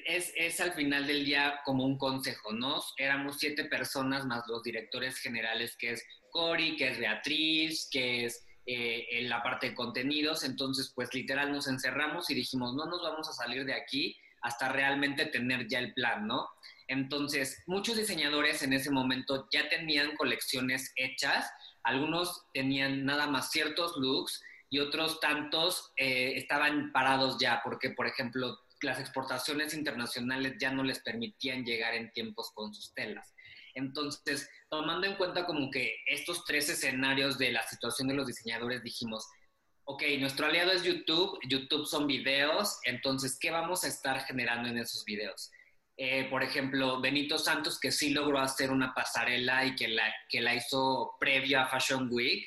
es, 0.06 0.32
es, 0.36 0.60
al 0.60 0.74
final 0.74 1.08
del 1.08 1.26
día 1.26 1.62
como 1.66 1.84
un 1.84 1.98
consejo, 1.98 2.54
¿no? 2.54 2.82
Éramos 2.98 3.40
siete 3.40 3.66
personas 3.66 4.26
más 4.26 4.44
los 4.48 4.62
directores 4.62 5.18
generales, 5.18 5.76
que 5.78 5.94
es 5.94 6.06
Cori, 6.32 6.78
que 6.78 6.90
es 6.90 7.00
Beatriz, 7.00 7.90
que 7.92 8.26
es 8.26 8.46
eh, 8.66 9.08
en 9.12 9.30
la 9.30 9.42
parte 9.42 9.70
de 9.70 9.76
contenidos, 9.76 10.44
entonces 10.44 10.92
pues 10.94 11.12
literal 11.14 11.52
nos 11.52 11.68
encerramos 11.68 12.30
y 12.30 12.36
dijimos, 12.36 12.76
no 12.76 12.86
nos 12.86 13.02
vamos 13.02 13.28
a 13.28 13.34
salir 13.34 13.66
de 13.66 13.74
aquí 13.74 14.16
hasta 14.42 14.70
realmente 14.70 15.26
tener 15.26 15.68
ya 15.68 15.80
el 15.80 15.94
plan, 15.94 16.28
¿no? 16.28 16.48
Entonces, 16.88 17.64
muchos 17.66 17.98
diseñadores 17.98 18.62
en 18.62 18.74
ese 18.74 18.92
momento 18.92 19.48
ya 19.52 19.68
tenían 19.70 20.16
colecciones 20.16 20.94
hechas, 20.96 21.50
algunos 21.84 22.46
tenían 22.54 23.06
nada 23.06 23.28
más 23.28 23.52
ciertos 23.52 23.98
looks, 23.98 24.42
y 24.70 24.80
otros 24.80 25.20
tantos 25.20 25.92
eh, 25.98 26.34
estaban 26.36 26.92
parados 26.92 27.38
ya, 27.40 27.62
porque, 27.64 27.92
por 27.92 28.08
ejemplo, 28.08 28.60
las 28.82 29.00
exportaciones 29.00 29.74
internacionales 29.74 30.56
ya 30.60 30.72
no 30.72 30.84
les 30.84 31.00
permitían 31.00 31.66
llegar 31.66 31.96
en 31.96 32.12
tiempos 32.12 32.52
con 32.54 32.74
sus 32.74 32.94
telas. 32.94 33.34
Entonces, 33.76 34.50
tomando 34.70 35.08
en 35.08 35.16
cuenta 35.16 35.46
como 35.46 35.70
que 35.70 35.96
estos 36.06 36.46
tres 36.46 36.70
escenarios 36.70 37.38
de 37.38 37.52
la 37.52 37.64
situación 37.64 38.08
de 38.08 38.14
los 38.14 38.28
diseñadores, 38.28 38.84
dijimos, 38.84 39.28
ok, 39.86 40.04
nuestro 40.20 40.46
aliado 40.46 40.72
es 40.72 40.84
YouTube, 40.84 41.40
YouTube 41.48 41.86
son 41.86 42.06
videos, 42.06 42.80
entonces, 42.84 43.38
¿qué 43.40 43.52
vamos 43.52 43.84
a 43.84 43.88
estar 43.88 44.22
generando 44.22 44.70
en 44.70 44.78
esos 44.78 45.04
videos? 45.04 45.50
Eh, 45.98 46.28
por 46.30 46.44
ejemplo, 46.44 47.02
Benito 47.02 47.38
Santos, 47.38 47.80
que 47.80 47.92
sí 47.92 48.12
logró 48.12 48.40
hacer 48.40 48.72
una 48.72 48.94
pasarela 48.94 49.66
y 49.66 49.76
que 49.76 49.90
la, 49.90 50.14
que 50.30 50.40
la 50.42 50.56
hizo 50.56 51.16
previo 51.20 51.60
a 51.60 51.68
Fashion 51.68 52.08
Week, 52.10 52.46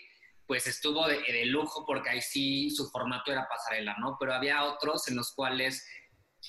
pues 0.52 0.66
estuvo 0.66 1.08
de, 1.08 1.22
de, 1.22 1.46
lujo 1.46 1.86
porque 1.86 2.10
ahí 2.10 2.20
sí 2.20 2.68
su 2.68 2.90
formato 2.90 3.32
era 3.32 3.48
pasarela, 3.48 3.96
¿no? 3.98 4.18
Pero 4.20 4.34
había 4.34 4.64
otros 4.64 5.08
en 5.08 5.16
los 5.16 5.32
cuales 5.32 5.82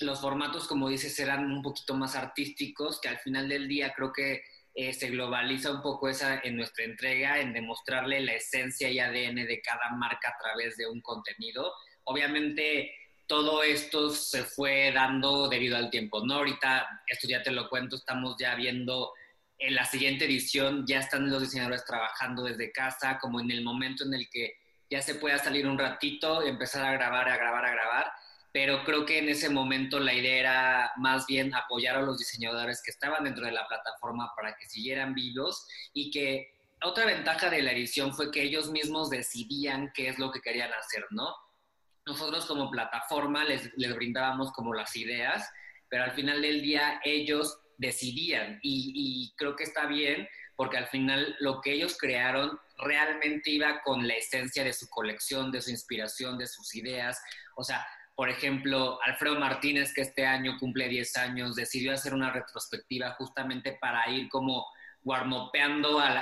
los 0.00 0.20
formatos, 0.20 0.68
como 0.68 0.90
dices, 0.90 1.18
eran 1.18 1.50
un 1.50 1.62
poquito 1.62 1.94
más 1.94 2.14
artísticos, 2.14 3.00
que 3.00 3.08
al 3.08 3.16
final 3.16 3.48
del 3.48 3.66
día 3.66 3.94
creo 3.96 4.12
que 4.12 4.42
eh, 4.74 4.92
se 4.92 5.08
globaliza 5.08 5.70
un 5.70 5.80
poco 5.80 6.10
esa 6.10 6.38
en 6.44 6.58
nuestra 6.58 6.84
entrega, 6.84 7.40
en 7.40 7.54
demostrarle 7.54 8.20
la 8.20 8.34
esencia 8.34 8.90
y 8.90 8.98
ADN 8.98 9.46
de 9.46 9.62
cada 9.62 9.96
marca 9.96 10.28
a 10.28 10.38
través 10.38 10.76
de 10.76 10.86
un 10.86 11.00
contenido. 11.00 11.72
Obviamente 12.04 12.92
todo 13.26 13.62
esto 13.62 14.10
se 14.10 14.44
fue 14.44 14.92
dando 14.92 15.48
debido 15.48 15.78
al 15.78 15.88
tiempo, 15.88 16.22
¿no? 16.26 16.34
Ahorita, 16.34 16.86
esto 17.06 17.26
ya 17.26 17.42
te 17.42 17.52
lo 17.52 17.70
cuento, 17.70 17.96
estamos 17.96 18.36
ya 18.38 18.54
viendo 18.54 19.14
en 19.66 19.74
la 19.74 19.84
siguiente 19.84 20.24
edición, 20.26 20.84
ya 20.86 21.00
están 21.00 21.30
los 21.30 21.42
diseñadores 21.42 21.84
trabajando 21.84 22.44
desde 22.44 22.72
casa, 22.72 23.18
como 23.20 23.40
en 23.40 23.50
el 23.50 23.62
momento 23.62 24.04
en 24.04 24.14
el 24.14 24.28
que 24.28 24.54
ya 24.90 25.00
se 25.02 25.14
pueda 25.14 25.38
salir 25.38 25.66
un 25.66 25.78
ratito 25.78 26.44
y 26.44 26.48
empezar 26.48 26.84
a 26.84 26.92
grabar, 26.92 27.28
a 27.28 27.36
grabar, 27.36 27.64
a 27.64 27.70
grabar 27.70 28.12
pero 28.54 28.84
creo 28.84 29.04
que 29.04 29.18
en 29.18 29.28
ese 29.28 29.50
momento 29.50 29.98
la 29.98 30.14
idea 30.14 30.38
era 30.38 30.92
más 30.96 31.26
bien 31.26 31.52
apoyar 31.56 31.96
a 31.96 32.02
los 32.02 32.18
diseñadores 32.18 32.80
que 32.84 32.92
estaban 32.92 33.24
dentro 33.24 33.44
de 33.44 33.50
la 33.50 33.66
plataforma 33.66 34.32
para 34.36 34.54
que 34.54 34.68
siguieran 34.68 35.12
vivos 35.12 35.66
y 35.92 36.12
que 36.12 36.54
otra 36.84 37.04
ventaja 37.04 37.50
de 37.50 37.62
la 37.62 37.72
edición 37.72 38.14
fue 38.14 38.30
que 38.30 38.42
ellos 38.44 38.70
mismos 38.70 39.10
decidían 39.10 39.90
qué 39.92 40.06
es 40.06 40.20
lo 40.20 40.30
que 40.30 40.40
querían 40.40 40.72
hacer, 40.72 41.04
¿no? 41.10 41.34
Nosotros 42.06 42.46
como 42.46 42.70
plataforma 42.70 43.42
les, 43.42 43.72
les 43.76 43.92
brindábamos 43.92 44.52
como 44.52 44.72
las 44.72 44.94
ideas, 44.94 45.50
pero 45.88 46.04
al 46.04 46.12
final 46.12 46.40
del 46.40 46.62
día 46.62 47.00
ellos 47.02 47.58
decidían 47.78 48.58
y, 48.62 49.32
creo 49.36 49.56
que 49.56 49.64
está 49.64 49.86
bien 49.86 50.28
porque 50.56 50.76
al 50.76 50.86
final 50.86 51.36
lo 51.40 51.60
que 51.60 51.72
ellos 51.72 51.96
crearon 51.98 52.58
realmente 52.78 53.50
iba 53.50 53.82
con 53.82 54.06
la 54.06 54.14
esencia 54.14 54.62
de 54.62 54.72
su 54.72 54.88
colección, 54.88 55.50
de 55.50 55.60
su 55.60 55.70
inspiración, 55.70 56.38
de 56.38 56.46
sus 56.46 56.74
ideas. 56.76 57.20
O 57.56 57.64
sea, 57.64 57.84
por 58.14 58.28
ejemplo, 58.28 59.00
Alfredo 59.02 59.38
Martínez, 59.38 59.92
que 59.92 60.02
este 60.02 60.24
año 60.24 60.56
cumple 60.58 60.88
10 60.88 61.16
años, 61.16 61.56
decidió 61.56 61.92
hacer 61.92 62.14
una 62.14 62.30
retrospectiva 62.30 63.12
justamente 63.18 63.76
para 63.80 64.08
ir 64.10 64.28
como 64.28 64.66
guarmopeando 65.02 65.98
a, 65.98 66.14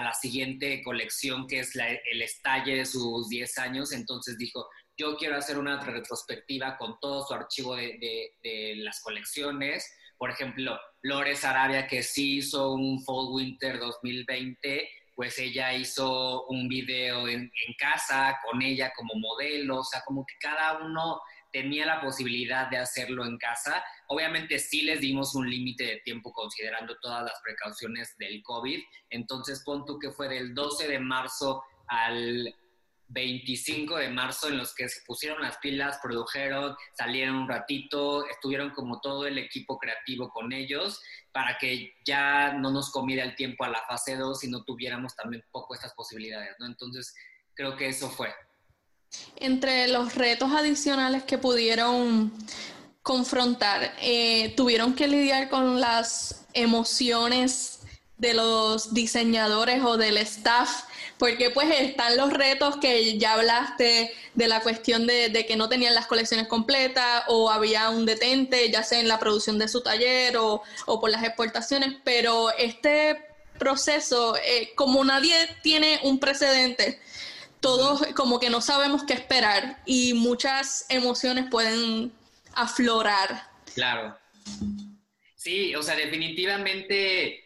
la 0.00 0.14
siguiente 0.14 0.82
colección, 0.82 1.46
que 1.46 1.60
es 1.60 1.74
el 1.74 2.22
estalle 2.22 2.76
de 2.76 2.84
sus 2.84 3.28
10 3.28 3.58
años. 3.58 3.92
Entonces 3.92 4.36
dijo, 4.36 4.68
yo 4.96 5.16
quiero 5.16 5.36
hacer 5.36 5.58
una 5.58 5.80
retrospectiva 5.80 6.76
con 6.76 7.00
todo 7.00 7.26
su 7.26 7.32
archivo 7.32 7.74
de 7.74 8.74
las 8.76 9.00
colecciones. 9.00 9.90
Por 10.22 10.30
ejemplo, 10.30 10.78
Lores 11.02 11.44
Arabia, 11.44 11.88
que 11.88 12.04
sí 12.04 12.36
hizo 12.36 12.74
un 12.74 13.02
Fall 13.02 13.26
Winter 13.32 13.80
2020 13.80 14.88
pues 15.16 15.36
ella 15.40 15.74
hizo 15.74 16.46
un 16.46 16.68
video 16.68 17.26
en, 17.26 17.50
casa 17.76 18.38
con 18.44 18.62
ella 18.62 18.92
como 18.94 19.14
modelo, 19.16 19.80
o 19.80 19.84
sea, 19.84 20.00
como 20.06 20.24
que 20.24 20.34
cada 20.38 20.78
uno 20.78 21.20
tenía 21.52 21.86
la 21.86 22.00
posibilidad 22.00 22.70
de 22.70 22.76
hacerlo 22.76 23.26
en 23.26 23.36
casa. 23.36 23.84
Obviamente 24.06 24.60
sí 24.60 24.82
les 24.82 25.00
dimos 25.00 25.34
un 25.34 25.50
límite 25.50 25.84
de 25.86 26.00
tiempo 26.04 26.32
considerando 26.32 26.96
todas 27.02 27.24
las 27.24 27.40
precauciones 27.42 28.16
del 28.18 28.44
COVID. 28.44 28.80
Entonces 29.10 29.64
pon 29.64 29.84
tú 29.84 29.98
que 29.98 30.12
fue 30.12 30.28
del 30.28 30.54
12 30.54 30.86
de 30.86 31.00
marzo 31.00 31.64
al 31.88 32.54
25 33.12 33.96
de 33.96 34.08
marzo 34.08 34.48
en 34.48 34.58
los 34.58 34.74
que 34.74 34.88
se 34.88 35.00
pusieron 35.06 35.42
las 35.42 35.58
pilas, 35.58 35.98
produjeron, 36.02 36.74
salieron 36.96 37.36
un 37.36 37.48
ratito, 37.48 38.26
estuvieron 38.26 38.70
como 38.70 39.00
todo 39.00 39.26
el 39.26 39.38
equipo 39.38 39.78
creativo 39.78 40.30
con 40.30 40.52
ellos 40.52 41.00
para 41.32 41.58
que 41.58 41.92
ya 42.04 42.54
no 42.54 42.70
nos 42.70 42.90
comiera 42.90 43.24
el 43.24 43.36
tiempo 43.36 43.64
a 43.64 43.68
la 43.68 43.82
fase 43.86 44.16
2 44.16 44.44
y 44.44 44.48
no 44.48 44.64
tuviéramos 44.64 45.14
también 45.14 45.42
poco 45.50 45.74
estas 45.74 45.92
posibilidades. 45.94 46.56
Entonces, 46.60 47.14
creo 47.54 47.76
que 47.76 47.88
eso 47.88 48.10
fue. 48.10 48.34
Entre 49.36 49.88
los 49.88 50.14
retos 50.14 50.50
adicionales 50.52 51.24
que 51.24 51.36
pudieron 51.36 52.32
confrontar, 53.02 53.94
eh, 54.00 54.54
tuvieron 54.56 54.94
que 54.94 55.08
lidiar 55.08 55.50
con 55.50 55.80
las 55.80 56.46
emociones 56.54 57.80
de 58.16 58.34
los 58.34 58.94
diseñadores 58.94 59.82
o 59.82 59.96
del 59.96 60.16
staff 60.18 60.84
porque 61.22 61.50
pues 61.50 61.70
están 61.78 62.16
los 62.16 62.32
retos 62.32 62.78
que 62.78 63.16
ya 63.16 63.34
hablaste 63.34 64.12
de 64.34 64.48
la 64.48 64.58
cuestión 64.58 65.06
de, 65.06 65.46
que 65.46 65.54
no 65.54 65.68
tenían 65.68 65.94
las 65.94 66.08
colecciones 66.08 66.48
completas 66.48 67.22
o 67.28 67.48
había 67.48 67.90
un 67.90 68.06
detente, 68.06 68.68
ya 68.72 68.82
sea 68.82 68.98
en 68.98 69.06
la 69.06 69.20
producción 69.20 69.56
de 69.56 69.68
su 69.68 69.82
taller 69.84 70.36
o, 70.36 70.64
por 70.84 71.10
las 71.10 71.22
exportaciones, 71.22 71.94
pero 72.02 72.50
este 72.58 73.24
proceso, 73.56 74.36
eh, 74.36 74.72
como 74.74 75.04
nadie 75.04 75.32
tiene 75.62 76.00
un 76.02 76.18
precedente, 76.18 77.00
todos 77.60 78.04
como 78.16 78.40
que 78.40 78.50
no 78.50 78.60
sabemos 78.60 79.04
qué 79.04 79.12
esperar 79.12 79.80
y 79.86 80.14
muchas 80.14 80.86
emociones 80.88 81.44
pueden 81.48 82.10
aflorar. 82.52 83.48
Claro. 83.76 84.18
Sí, 85.36 85.72
o 85.76 85.84
sea, 85.84 85.94
definitivamente 85.94 87.44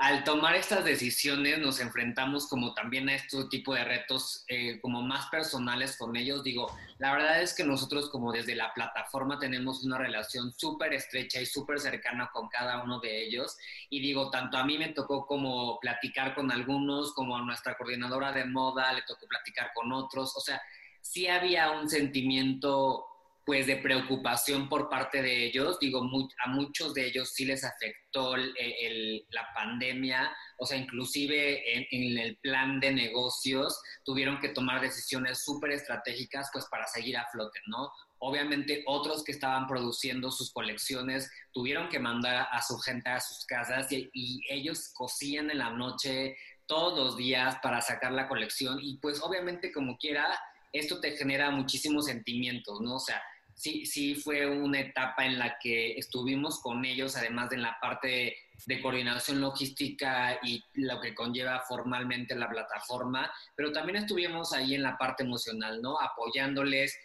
al 0.00 0.24
tomar 0.24 0.54
estas 0.54 0.82
decisiones 0.82 1.58
nos 1.58 1.78
enfrentamos 1.78 2.48
como 2.48 2.72
también 2.72 3.10
a 3.10 3.14
este 3.14 3.44
tipo 3.50 3.74
de 3.74 3.84
retos 3.84 4.46
eh, 4.48 4.80
como 4.80 5.02
más 5.02 5.26
personales 5.26 5.98
con 5.98 6.16
ellos. 6.16 6.42
Digo, 6.42 6.74
la 6.96 7.12
verdad 7.12 7.42
es 7.42 7.52
que 7.52 7.64
nosotros 7.64 8.08
como 8.08 8.32
desde 8.32 8.54
la 8.54 8.72
plataforma 8.72 9.38
tenemos 9.38 9.84
una 9.84 9.98
relación 9.98 10.54
súper 10.56 10.94
estrecha 10.94 11.38
y 11.42 11.44
súper 11.44 11.80
cercana 11.80 12.30
con 12.32 12.48
cada 12.48 12.82
uno 12.82 12.98
de 12.98 13.26
ellos. 13.26 13.58
Y 13.90 14.00
digo, 14.00 14.30
tanto 14.30 14.56
a 14.56 14.64
mí 14.64 14.78
me 14.78 14.88
tocó 14.88 15.26
como 15.26 15.78
platicar 15.80 16.34
con 16.34 16.50
algunos, 16.50 17.12
como 17.12 17.36
a 17.36 17.42
nuestra 17.42 17.76
coordinadora 17.76 18.32
de 18.32 18.46
moda 18.46 18.90
le 18.94 19.02
tocó 19.02 19.26
platicar 19.28 19.70
con 19.74 19.92
otros. 19.92 20.34
O 20.34 20.40
sea, 20.40 20.62
sí 21.02 21.28
había 21.28 21.72
un 21.72 21.90
sentimiento 21.90 23.09
pues 23.44 23.66
de 23.66 23.76
preocupación 23.76 24.68
por 24.68 24.88
parte 24.88 25.22
de 25.22 25.46
ellos. 25.46 25.78
Digo, 25.80 26.02
a 26.44 26.48
muchos 26.48 26.94
de 26.94 27.06
ellos 27.06 27.32
sí 27.34 27.44
les 27.44 27.64
afectó 27.64 28.36
la 28.36 29.48
pandemia, 29.54 30.34
o 30.58 30.66
sea, 30.66 30.76
inclusive 30.76 31.60
en, 31.90 32.18
el 32.18 32.36
plan 32.38 32.80
de 32.80 32.92
negocios 32.92 33.80
tuvieron 34.04 34.40
que 34.40 34.50
tomar 34.50 34.80
decisiones 34.80 35.42
súper 35.42 35.72
estratégicas 35.72 36.50
pues 36.52 36.66
para 36.70 36.86
seguir 36.86 37.16
a 37.16 37.26
flote, 37.32 37.60
¿no? 37.66 37.90
Obviamente 38.18 38.84
otros 38.86 39.24
que 39.24 39.32
estaban 39.32 39.66
produciendo 39.66 40.30
sus 40.30 40.52
colecciones 40.52 41.30
tuvieron 41.52 41.88
que 41.88 41.98
mandar 41.98 42.48
a 42.50 42.60
su 42.60 42.78
gente 42.78 43.08
a 43.08 43.20
sus 43.20 43.46
casas 43.46 43.90
y, 43.90 44.10
y 44.12 44.42
ellos 44.50 44.92
cosían 44.94 45.50
en 45.50 45.58
la 45.58 45.70
noche 45.70 46.36
todos 46.66 46.96
los 46.96 47.16
días 47.16 47.56
para 47.62 47.80
sacar 47.80 48.12
la 48.12 48.28
colección 48.28 48.78
y 48.80 48.98
pues 48.98 49.20
obviamente 49.22 49.72
como 49.72 49.96
quiera 49.96 50.38
esto 50.72 51.00
te 51.00 51.16
genera 51.16 51.50
muchísimos 51.50 52.06
sentimientos, 52.06 52.80
¿no? 52.80 52.96
O 52.96 53.00
sea, 53.00 53.22
sí, 53.54 53.84
sí 53.84 54.14
fue 54.14 54.46
una 54.48 54.80
etapa 54.80 55.26
en 55.26 55.38
la 55.38 55.58
que 55.58 55.92
estuvimos 55.98 56.60
con 56.60 56.84
ellos, 56.84 57.16
además 57.16 57.50
de 57.50 57.56
en 57.56 57.62
la 57.62 57.78
parte 57.80 58.36
de, 58.66 58.80
coordinación 58.80 59.40
logística 59.40 60.38
y 60.42 60.62
lo 60.74 61.00
que 61.00 61.14
conlleva 61.14 61.60
formalmente 61.60 62.34
la 62.34 62.48
plataforma, 62.48 63.30
pero 63.56 63.72
también 63.72 63.96
estuvimos 63.96 64.52
ahí 64.52 64.74
en 64.74 64.82
la 64.82 64.96
parte 64.96 65.24
emocional, 65.24 65.82
¿no? 65.82 66.00
Apoyándoles, 66.00 66.96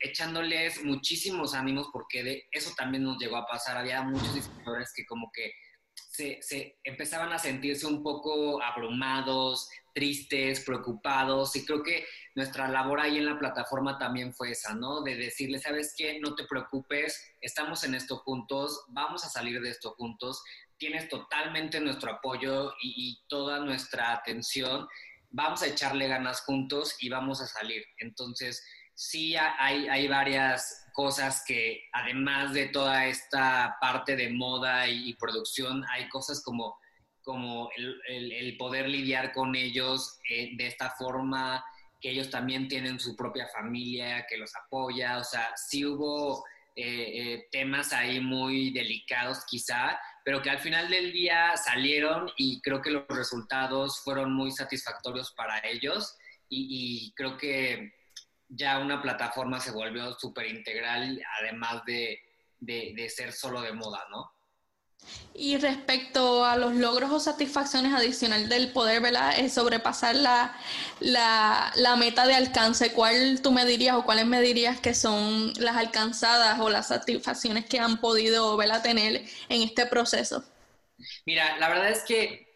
echándoles 0.00 0.82
muchísimos 0.84 1.54
ánimos, 1.54 1.88
porque 1.92 2.24
de 2.24 2.48
eso 2.50 2.72
también 2.76 3.04
nos 3.04 3.18
llegó 3.18 3.36
a 3.36 3.46
pasar. 3.46 3.76
Había 3.76 4.02
muchos 4.02 4.34
diseñadores 4.34 4.92
que 4.94 5.04
como 5.04 5.30
que 5.32 5.52
se, 5.94 6.78
empezaban 6.84 7.32
a 7.32 7.38
sentirse 7.38 7.86
un 7.86 8.02
poco 8.02 8.62
abrumados, 8.62 9.68
tristes, 9.94 10.60
preocupados, 10.64 11.54
y 11.56 11.64
creo 11.64 11.82
que 11.82 12.06
nuestra 12.34 12.68
labor 12.68 13.00
ahí 13.00 13.18
en 13.18 13.26
la 13.26 13.38
plataforma 13.38 13.98
también 13.98 14.32
fue 14.32 14.52
esa, 14.52 14.74
¿no? 14.74 15.02
De 15.02 15.16
decirle, 15.16 15.58
¿sabes 15.58 15.94
qué? 15.96 16.20
No 16.20 16.34
te 16.34 16.44
preocupes, 16.44 17.34
estamos 17.40 17.82
en 17.84 17.94
esto 17.94 18.18
juntos, 18.18 18.84
vamos 18.88 19.24
a 19.24 19.28
salir 19.28 19.60
de 19.60 19.70
esto 19.70 19.92
juntos, 19.92 20.42
tienes 20.76 21.08
totalmente 21.08 21.80
nuestro 21.80 22.12
apoyo 22.12 22.74
y, 22.82 23.22
toda 23.28 23.60
nuestra 23.60 24.12
atención, 24.12 24.86
vamos 25.30 25.62
a 25.62 25.66
echarle 25.66 26.06
ganas 26.08 26.42
juntos 26.42 26.96
y 27.00 27.08
vamos 27.08 27.40
a 27.40 27.46
salir. 27.46 27.84
Entonces, 27.98 28.64
sí 28.94 29.34
hay 29.36 30.08
varias 30.08 30.83
cosas 30.94 31.44
que, 31.44 31.88
además 31.92 32.54
de 32.54 32.68
toda 32.68 33.06
esta 33.06 33.76
parte 33.80 34.14
de 34.14 34.30
moda 34.30 34.88
y, 34.88 35.12
producción, 35.14 35.84
hay 35.90 36.08
cosas 36.08 36.40
como, 36.42 36.78
como 37.22 37.68
el, 38.06 38.56
poder 38.56 38.88
lidiar 38.88 39.32
con 39.32 39.56
ellos 39.56 40.20
eh, 40.30 40.50
de 40.56 40.68
esta 40.68 40.90
forma, 40.90 41.64
que 42.00 42.10
ellos 42.10 42.30
también 42.30 42.68
tienen 42.68 43.00
su 43.00 43.16
propia 43.16 43.48
familia 43.48 44.24
que 44.28 44.36
los 44.36 44.54
apoya, 44.54 45.18
o 45.18 45.24
sea, 45.24 45.52
sí 45.56 45.84
hubo 45.84 46.44
eh, 46.76 46.84
eh, 46.86 47.48
temas 47.50 47.92
ahí 47.92 48.20
muy 48.20 48.70
delicados 48.70 49.44
quizá, 49.46 49.98
pero 50.24 50.42
que 50.42 50.50
al 50.50 50.60
final 50.60 50.88
del 50.88 51.12
día 51.12 51.56
salieron 51.56 52.30
y 52.36 52.60
creo 52.60 52.80
que 52.80 52.90
los 52.90 53.04
resultados 53.08 54.00
fueron 54.04 54.32
muy 54.32 54.52
satisfactorios 54.52 55.32
para 55.32 55.58
ellos. 55.66 56.16
Y 56.48 57.12
creo 57.16 57.36
que 57.36 57.92
ya 58.56 58.78
una 58.78 59.02
plataforma 59.02 59.60
se 59.60 59.70
volvió 59.70 60.12
súper 60.14 60.46
integral, 60.46 61.20
además 61.40 61.82
de, 61.86 62.20
ser 63.08 63.32
solo 63.32 63.60
de 63.60 63.72
moda, 63.72 64.04
¿no? 64.10 64.30
Y 65.34 65.58
respecto 65.58 66.46
a 66.46 66.56
los 66.56 66.74
logros 66.74 67.10
o 67.10 67.20
satisfacciones 67.20 67.92
adicionales 67.92 68.48
del 68.48 68.72
poder 68.72 69.02
¿verdad? 69.02 69.38
Es 69.38 69.52
sobrepasar 69.52 70.14
la, 70.14 70.56
la, 71.00 71.96
meta 71.98 72.26
de 72.26 72.34
alcance, 72.34 72.92
¿cuál 72.92 73.42
tú 73.42 73.52
me 73.52 73.66
dirías 73.66 73.96
o 73.96 74.04
cuáles 74.04 74.24
me 74.24 74.40
dirías 74.40 74.80
que 74.80 74.94
son 74.94 75.52
las 75.58 75.76
alcanzadas 75.76 76.58
o 76.58 76.70
las 76.70 76.88
satisfacciones 76.88 77.66
que 77.66 77.80
han 77.80 78.00
podido 78.00 78.56
¿verdad? 78.56 78.82
tener 78.82 79.26
en 79.50 79.62
este 79.62 79.84
proceso? 79.84 80.42
Mira, 81.26 81.58
la 81.58 81.68
verdad 81.68 81.90
es 81.90 82.02
que 82.04 82.53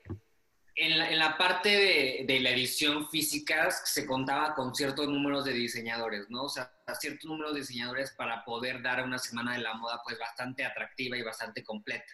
en 0.81 1.19
la, 1.19 1.37
parte 1.37 1.69
de, 1.69 2.25
de, 2.27 2.41
la 2.41 2.51
edición 2.51 3.09
física 3.11 3.71
se 3.71 4.07
contaba 4.07 4.55
con 4.55 4.75
ciertos 4.75 5.09
números 5.09 5.45
de 5.45 5.53
diseñadores, 5.53 6.27
¿no? 6.31 6.45
O 6.45 6.49
sea, 6.49 6.73
ciertos 7.01 7.29
números 7.29 7.55
de 7.55 7.61
diseñadores 7.61 8.13
para 8.13 8.45
poder 8.45 8.81
dar 8.81 9.05
una 9.05 9.19
semana 9.19 9.55
de 9.55 9.59
la 9.59 9.75
moda 9.75 10.01
pues 10.05 10.19
bastante 10.19 10.65
atractiva 10.65 11.17
y 11.17 11.23
bastante 11.23 11.65
completa 11.65 12.13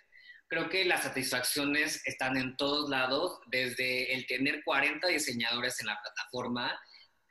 creo 0.49 0.69
que 0.69 0.85
las 0.85 1.03
satisfacciones 1.03 2.07
están 2.07 2.37
en 2.37 2.57
todos 2.57 2.89
lados, 2.89 3.41
desde 3.47 4.15
el 4.15 4.27
tener 4.27 4.63
40 4.65 5.09
diseñadores 5.09 5.81
en 5.81 5.87
la 5.87 6.01
plataforma, 6.01 6.79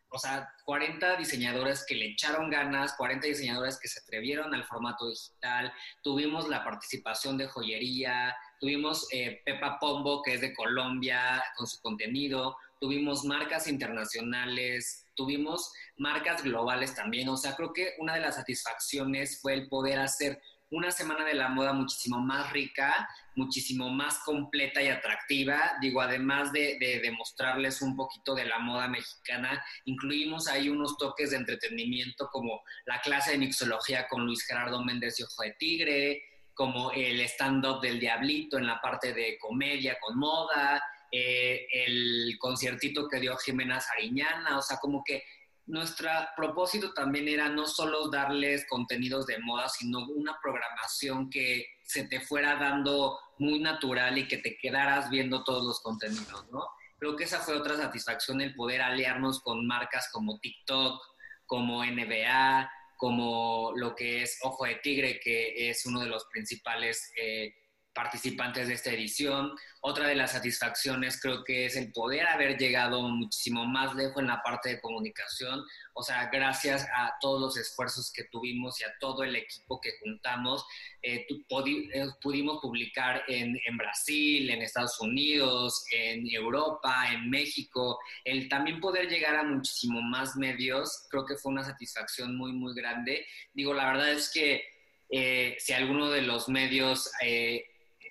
o 0.09 0.19
sea, 0.19 0.47
40 0.65 1.15
diseñadores 1.15 1.85
que 1.87 1.95
le 1.95 2.07
echaron 2.07 2.51
ganas, 2.51 2.93
40 2.97 3.25
diseñadores 3.25 3.79
que 3.79 3.87
se 3.87 3.99
atrevieron 3.99 4.53
al 4.53 4.63
formato 4.65 5.09
digital, 5.09 5.73
tuvimos 6.03 6.47
la 6.49 6.63
participación 6.63 7.37
de 7.37 7.47
joyería, 7.47 8.35
tuvimos 8.63 9.07
eh, 9.11 9.41
Pepa 9.43 9.77
Pombo, 9.77 10.21
que 10.23 10.35
es 10.35 10.41
de 10.41 10.53
Colombia, 10.53 11.43
con 11.57 11.67
su 11.67 11.81
contenido, 11.81 12.55
tuvimos 12.79 13.25
marcas 13.25 13.67
internacionales, 13.67 15.05
tuvimos 15.15 15.73
marcas 15.97 16.41
globales 16.45 16.95
también, 16.95 17.27
o 17.27 17.35
sea, 17.35 17.57
creo 17.57 17.73
que 17.73 17.95
una 17.99 18.13
de 18.13 18.21
las 18.21 18.35
satisfacciones 18.35 19.41
fue 19.41 19.53
el 19.55 19.67
poder 19.67 19.99
hacer 19.99 20.41
una 20.71 20.91
semana 20.91 21.25
de 21.25 21.33
la 21.33 21.49
moda 21.49 21.73
muchísimo 21.73 22.21
más 22.21 22.53
rica, 22.53 23.07
muchísimo 23.35 23.89
más 23.89 24.19
completa 24.19 24.81
y 24.81 24.87
atractiva. 24.87 25.73
Digo, 25.81 26.01
además 26.01 26.53
de, 26.53 26.77
demostrarles 27.03 27.81
un 27.81 27.97
poquito 27.97 28.33
de 28.33 28.45
la 28.45 28.59
moda 28.59 28.87
mexicana, 28.87 29.61
incluimos 29.83 30.47
ahí 30.47 30.69
unos 30.69 30.97
toques 30.97 31.31
de 31.31 31.37
entretenimiento 31.37 32.29
como 32.31 32.61
la 32.85 33.01
clase 33.01 33.31
de 33.31 33.39
mixología 33.39 34.07
con 34.07 34.25
Luis 34.25 34.45
Gerardo 34.47 34.83
Méndez 34.83 35.19
y 35.19 35.23
Ojo 35.23 35.43
de 35.43 35.51
Tigre, 35.59 36.23
como 36.53 36.91
el 36.91 37.19
stand-up 37.21 37.81
del 37.81 37.99
Diablito 37.99 38.57
en 38.57 38.67
la 38.67 38.79
parte 38.81 39.13
de 39.13 39.37
comedia 39.39 39.97
con 39.99 40.17
moda, 40.17 40.83
eh, 41.11 41.67
el 41.71 42.35
conciertito 42.39 43.07
que 43.07 43.19
dio 43.19 43.37
Jimena 43.37 43.79
Sariñana, 43.79 44.57
o 44.57 44.61
sea, 44.61 44.77
como 44.77 45.03
que 45.03 45.23
nuestro 45.65 46.09
propósito 46.35 46.93
también 46.93 47.27
era 47.27 47.49
no 47.49 47.67
solo 47.67 48.09
darles 48.09 48.65
contenidos 48.67 49.25
de 49.27 49.39
moda, 49.39 49.69
sino 49.69 50.05
una 50.07 50.37
programación 50.41 51.29
que 51.29 51.67
se 51.83 52.05
te 52.05 52.19
fuera 52.19 52.55
dando 52.55 53.17
muy 53.37 53.59
natural 53.59 54.17
y 54.17 54.27
que 54.27 54.37
te 54.37 54.57
quedaras 54.57 55.09
viendo 55.09 55.43
todos 55.43 55.63
los 55.63 55.81
contenidos, 55.81 56.45
¿no? 56.51 56.67
Creo 56.97 57.15
que 57.15 57.25
esa 57.25 57.39
fue 57.39 57.55
otra 57.55 57.77
satisfacción, 57.77 58.41
el 58.41 58.55
poder 58.55 58.81
aliarnos 58.81 59.41
con 59.41 59.65
marcas 59.67 60.09
como 60.11 60.39
TikTok, 60.39 61.01
como 61.45 61.83
NBA, 61.83 62.71
como 63.03 63.73
lo 63.75 63.93
que 63.93 64.21
es 64.21 64.39
Ojo 64.43 64.63
de 64.63 64.75
Tigre, 64.75 65.19
que 65.19 65.69
es 65.69 65.85
uno 65.85 65.99
de 65.99 66.07
los 66.07 66.23
principales 66.31 67.11
eh, 67.21 67.53
participantes 67.93 68.67
de 68.67 68.73
esta 68.73 68.91
edición. 68.91 69.51
Otra 69.81 70.07
de 70.07 70.15
las 70.15 70.31
satisfacciones 70.31 71.21
creo 71.21 71.43
que 71.43 71.65
es 71.65 71.75
el 71.75 71.91
poder 71.91 72.25
haber 72.27 72.57
llegado 72.57 73.01
muchísimo 73.03 73.65
más 73.65 73.95
lejos 73.95 74.21
en 74.21 74.27
la 74.27 74.41
parte 74.41 74.69
de 74.69 74.81
comunicación. 74.81 75.63
O 75.93 76.01
sea, 76.01 76.29
gracias 76.31 76.87
a 76.95 77.13
todos 77.21 77.39
los 77.39 77.57
esfuerzos 77.57 78.11
que 78.11 78.23
tuvimos 78.25 78.79
y 78.81 78.83
a 78.83 78.93
todo 78.99 79.23
el 79.23 79.35
equipo 79.35 79.79
que 79.79 79.91
juntamos, 80.01 80.65
eh, 81.01 81.27
eh, 81.27 82.05
pudimos 82.21 82.59
publicar 82.61 83.23
en, 83.27 83.59
en, 83.65 83.77
Brasil, 83.77 84.49
en 84.49 84.61
Estados 84.61 84.99
Unidos, 84.99 85.85
en 85.91 86.25
Europa, 86.31 87.11
en 87.11 87.29
México. 87.29 87.99
El 88.23 88.49
también 88.49 88.79
poder 88.79 89.07
llegar 89.07 89.35
a 89.35 89.43
muchísimo 89.43 90.01
más 90.01 90.35
medios, 90.35 91.07
creo 91.09 91.25
que 91.25 91.35
fue 91.35 91.51
una 91.51 91.63
satisfacción 91.63 92.35
muy, 92.35 92.53
muy 92.53 92.73
grande. 92.73 93.25
Digo, 93.53 93.73
la 93.73 93.85
verdad 93.85 94.11
es 94.11 94.31
que 94.31 94.63
eh, 95.09 95.55
si 95.59 95.73
alguno 95.73 96.09
de 96.09 96.23
los 96.23 96.49
medios 96.49 97.11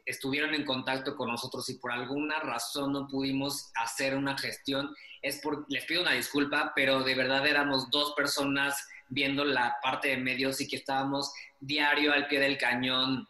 estuvieron 0.05 0.55
en 0.55 0.65
contacto 0.65 1.17
con 1.17 1.29
nosotros 1.29 1.69
y 1.69 1.79
por 1.79 1.93
alguna 1.93 2.41
razón 2.41 2.93
no 2.93 3.07
pudimos 3.09 3.71
hacer 3.75 4.17
una 4.17 4.37
gestión, 4.37 4.95
es 5.21 5.41
por, 5.41 5.65
les 5.69 5.85
pido 5.85 6.03
una 6.03 6.13
disculpa, 6.13 6.73
pero 6.75 7.03
de 7.03 7.15
verdad 7.15 7.47
éramos 7.47 7.91
dos 7.91 8.13
personas 8.15 8.89
viendo 9.09 9.45
la 9.45 9.77
parte 9.83 10.09
de 10.09 10.17
medios 10.17 10.61
y 10.61 10.69
que 10.69 10.77
estábamos 10.77 11.33
diario 11.61 12.13
al 12.13 12.27
pie 12.27 12.41
del 12.41 12.59
cañón, 12.59 13.29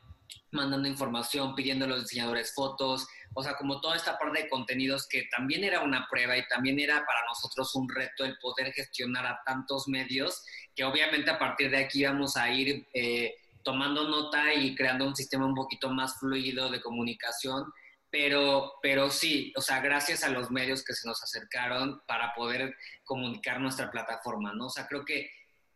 mandando 0.53 0.89
información, 0.89 1.55
pidiendo 1.55 1.85
a 1.85 1.89
los 1.89 2.03
diseñadores 2.03 2.55
fotos, 2.55 3.07
o 3.35 3.43
sea, 3.43 3.57
como 3.57 3.81
toda 3.81 3.97
esta 3.97 4.19
parte 4.19 4.43
de 4.43 4.49
contenidos 4.49 5.09
que 5.09 5.25
también 5.35 5.65
era 5.65 5.81
una 5.81 6.07
prueba 6.11 6.37
y 6.37 6.47
también 6.49 6.79
era 6.79 7.05
para 7.05 7.25
nosotros 7.29 7.75
un 7.75 7.89
reto 7.89 8.25
el 8.25 8.37
poder 8.39 8.73
gestionar 8.73 9.27
a 9.27 9.43
tantos 9.45 9.89
medios, 9.89 10.45
que 10.75 10.85
obviamente 10.85 11.31
a 11.31 11.39
partir 11.39 11.71
de 11.71 11.79
aquí 11.79 12.05
vamos 12.05 12.37
a 12.37 12.51
ir... 12.51 12.87
Eh, 12.95 13.37
tomando 13.63 14.09
nota 14.09 14.53
y 14.55 14.75
creando 14.75 15.07
un 15.07 15.17
sistema 15.17 15.47
un 15.47 15.55
poquito 15.55 15.91
más 15.91 16.19
fluido 16.19 16.71
de 16.71 16.81
comunicación, 16.81 17.65
pero, 18.11 18.75
pero 18.83 19.11
sí, 19.11 19.53
o 19.57 19.61
sea, 19.63 19.81
gracias 19.81 20.23
a 20.23 20.29
los 20.29 20.51
medios 20.51 20.85
que 20.85 20.93
se 20.93 21.09
nos 21.09 21.23
acercaron 21.23 22.03
para 22.07 22.35
poder 22.35 22.77
comunicar 23.05 23.59
nuestra 23.61 23.91
plataforma, 23.91 24.53
¿no? 24.53 24.67
O 24.67 24.71
sea, 24.71 24.87
creo 24.87 25.05
que 25.05 25.31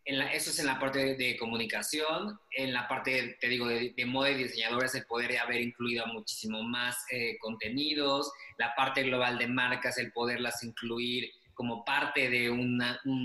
en 0.05 0.21
eso 0.21 0.51
es 0.51 0.59
en 0.61 0.67
la 0.67 0.79
parte 0.79 1.17
de, 1.17 1.37
comunicación, 1.37 2.39
en 2.53 2.73
la 2.73 2.87
parte, 2.87 3.37
te 3.41 3.49
digo, 3.49 3.67
de, 3.67 3.93
moda 4.07 4.31
y 4.31 4.35
diseñadores, 4.35 4.95
el 4.95 5.05
poder 5.07 5.37
haber 5.39 5.61
incluido 5.61 6.07
muchísimo 6.07 6.63
más 6.63 6.97
eh, 7.11 7.37
contenidos, 7.41 8.31
la 8.57 8.75
parte 8.77 9.03
global 9.03 9.37
de 9.39 9.49
marcas, 9.49 9.99
el 9.99 10.13
poderlas 10.13 10.63
incluir 10.63 11.29
como 11.55 11.85
parte 11.85 12.31
de 12.31 12.51
un 12.51 12.79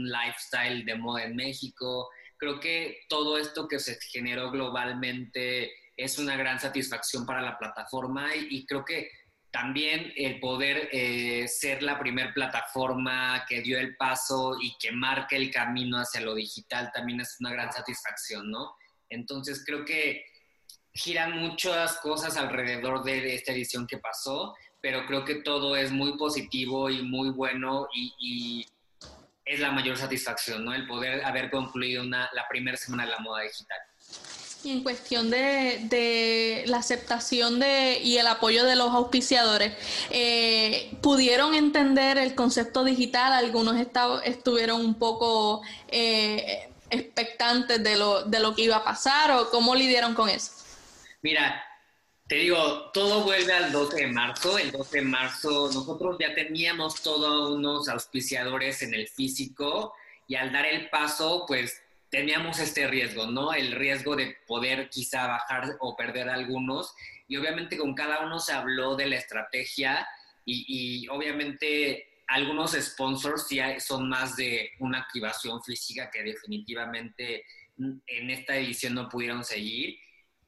lifestyle 0.06 0.86
de 0.86 0.96
moda 0.96 1.26
en 1.26 1.36
México, 1.36 2.10
creo 2.42 2.60
que 2.60 3.02
todo 3.08 3.38
esto 3.38 3.68
que 3.68 3.78
se 3.78 4.00
generó 4.12 4.50
globalmente 4.50 5.72
es 5.96 6.18
una 6.18 6.36
gran 6.36 6.60
satisfacción 6.60 7.24
para 7.24 7.40
la 7.40 7.60
plataforma 7.60 8.36
y, 8.36 8.66
creo 8.66 8.84
que 8.84 9.12
también 9.52 10.12
el 10.16 10.40
poder 10.40 10.90
eh, 10.92 11.48
ser 11.48 11.84
la 11.84 12.00
primer 12.00 12.34
plataforma 12.34 13.46
que 13.48 13.62
dio 13.62 13.78
el 13.78 13.96
paso 13.96 14.58
y 14.60 14.76
que 14.80 14.92
marca 14.92 15.36
el 15.36 15.52
camino 15.52 15.98
hacia 15.98 16.22
lo 16.22 16.34
digital 16.34 16.90
también 16.92 17.22
es 17.22 17.38
una 17.42 17.52
gran 17.52 17.72
satisfacción, 17.72 18.50
¿no? 18.50 18.74
Entonces 19.08 19.64
creo 19.64 19.86
que 19.86 20.26
giran 20.96 21.38
muchas 21.38 21.98
cosas 21.98 22.38
alrededor 22.38 23.04
de, 23.04 23.36
esta 23.36 23.52
edición 23.52 23.86
que 23.86 24.00
pasó, 24.00 24.56
pero 24.82 25.06
creo 25.06 25.26
que 25.26 25.36
todo 25.36 25.76
es 25.76 25.92
muy 25.92 26.18
positivo 26.18 26.90
y 26.90 27.04
muy 27.04 27.30
bueno 27.30 27.88
y 27.94 28.66
es 29.52 29.60
la 29.60 29.72
mayor 29.72 29.98
satisfacción, 29.98 30.64
¿no? 30.64 30.74
El 30.74 30.88
poder 30.88 31.26
haber 31.26 31.50
concluido 31.50 32.04
una, 32.04 32.30
la 32.34 32.48
primera 32.48 32.78
semana 32.78 33.04
de 33.04 33.12
la 33.12 33.20
moda 33.20 33.42
digital. 33.44 33.80
Y 34.64 34.72
en 34.72 34.84
cuestión 34.84 35.30
de, 35.30 36.64
la 36.68 36.78
aceptación 36.78 37.60
de, 37.60 38.00
y 38.02 38.18
el 38.18 38.28
apoyo 38.28 38.64
de 38.64 38.76
los 38.76 38.92
auspiciadores, 38.92 39.74
eh, 40.12 40.92
¿pudieron 41.02 41.56
entender 41.56 42.18
el 42.18 42.36
concepto 42.36 42.84
digital? 42.84 43.34
Algunos 43.34 43.76
estuvieron 44.24 44.82
un 44.82 44.96
poco 44.96 45.64
eh, 45.88 46.70
expectantes 46.90 47.84
de 47.84 47.98
lo, 47.98 48.24
de 48.24 48.40
lo 48.40 48.56
que 48.56 48.62
iba 48.64 48.78
a 48.78 48.84
pasar 48.84 49.32
o 49.32 49.50
cómo 49.50 49.74
lidiaron 49.76 50.14
con 50.14 50.30
eso. 50.30 50.52
Mira, 51.24 51.64
te 52.32 52.38
digo, 52.38 52.90
todo 52.94 53.26
vuelve 53.26 53.52
al 53.52 53.74
12 53.74 54.04
de 54.04 54.08
marzo. 54.08 54.58
El 54.58 54.72
12 54.72 55.00
de 55.00 55.04
marzo 55.04 55.70
nosotros 55.74 56.16
ya 56.18 56.34
teníamos 56.34 57.04
todos 57.04 57.50
unos 57.50 57.90
auspiciadores 57.90 58.82
en 58.84 58.94
el 58.94 59.10
físico 59.10 59.94
y 60.30 60.36
al 60.36 60.54
dar 60.54 60.66
el 60.66 60.90
paso, 60.90 61.44
pues 61.46 61.84
teníamos 62.10 62.60
este 62.60 62.88
riesgo, 62.88 63.28
¿no? 63.28 63.54
El 63.54 63.74
riesgo 63.74 64.16
de 64.16 64.38
poder 64.48 64.88
quizá 64.88 65.28
bajar 65.28 65.76
o 65.82 65.98
perder 65.98 66.30
algunos. 66.30 66.96
Y 67.28 67.36
obviamente 67.36 67.78
con 67.78 67.94
cada 67.94 68.22
uno 68.22 68.40
se 68.40 68.54
habló 68.54 68.96
de 68.96 69.08
la 69.08 69.18
estrategia 69.18 70.08
y, 70.46 71.06
obviamente 71.10 72.08
algunos 72.28 72.72
sponsors 72.72 73.50
ya 73.50 73.78
son 73.82 74.08
más 74.08 74.38
de 74.38 74.72
una 74.80 75.00
activación 75.00 75.62
física 75.62 76.10
que 76.10 76.24
definitivamente 76.24 77.44
en 77.78 78.30
esta 78.30 78.56
edición 78.56 78.94
no 78.94 79.10
pudieron 79.10 79.44
seguir 79.44 80.00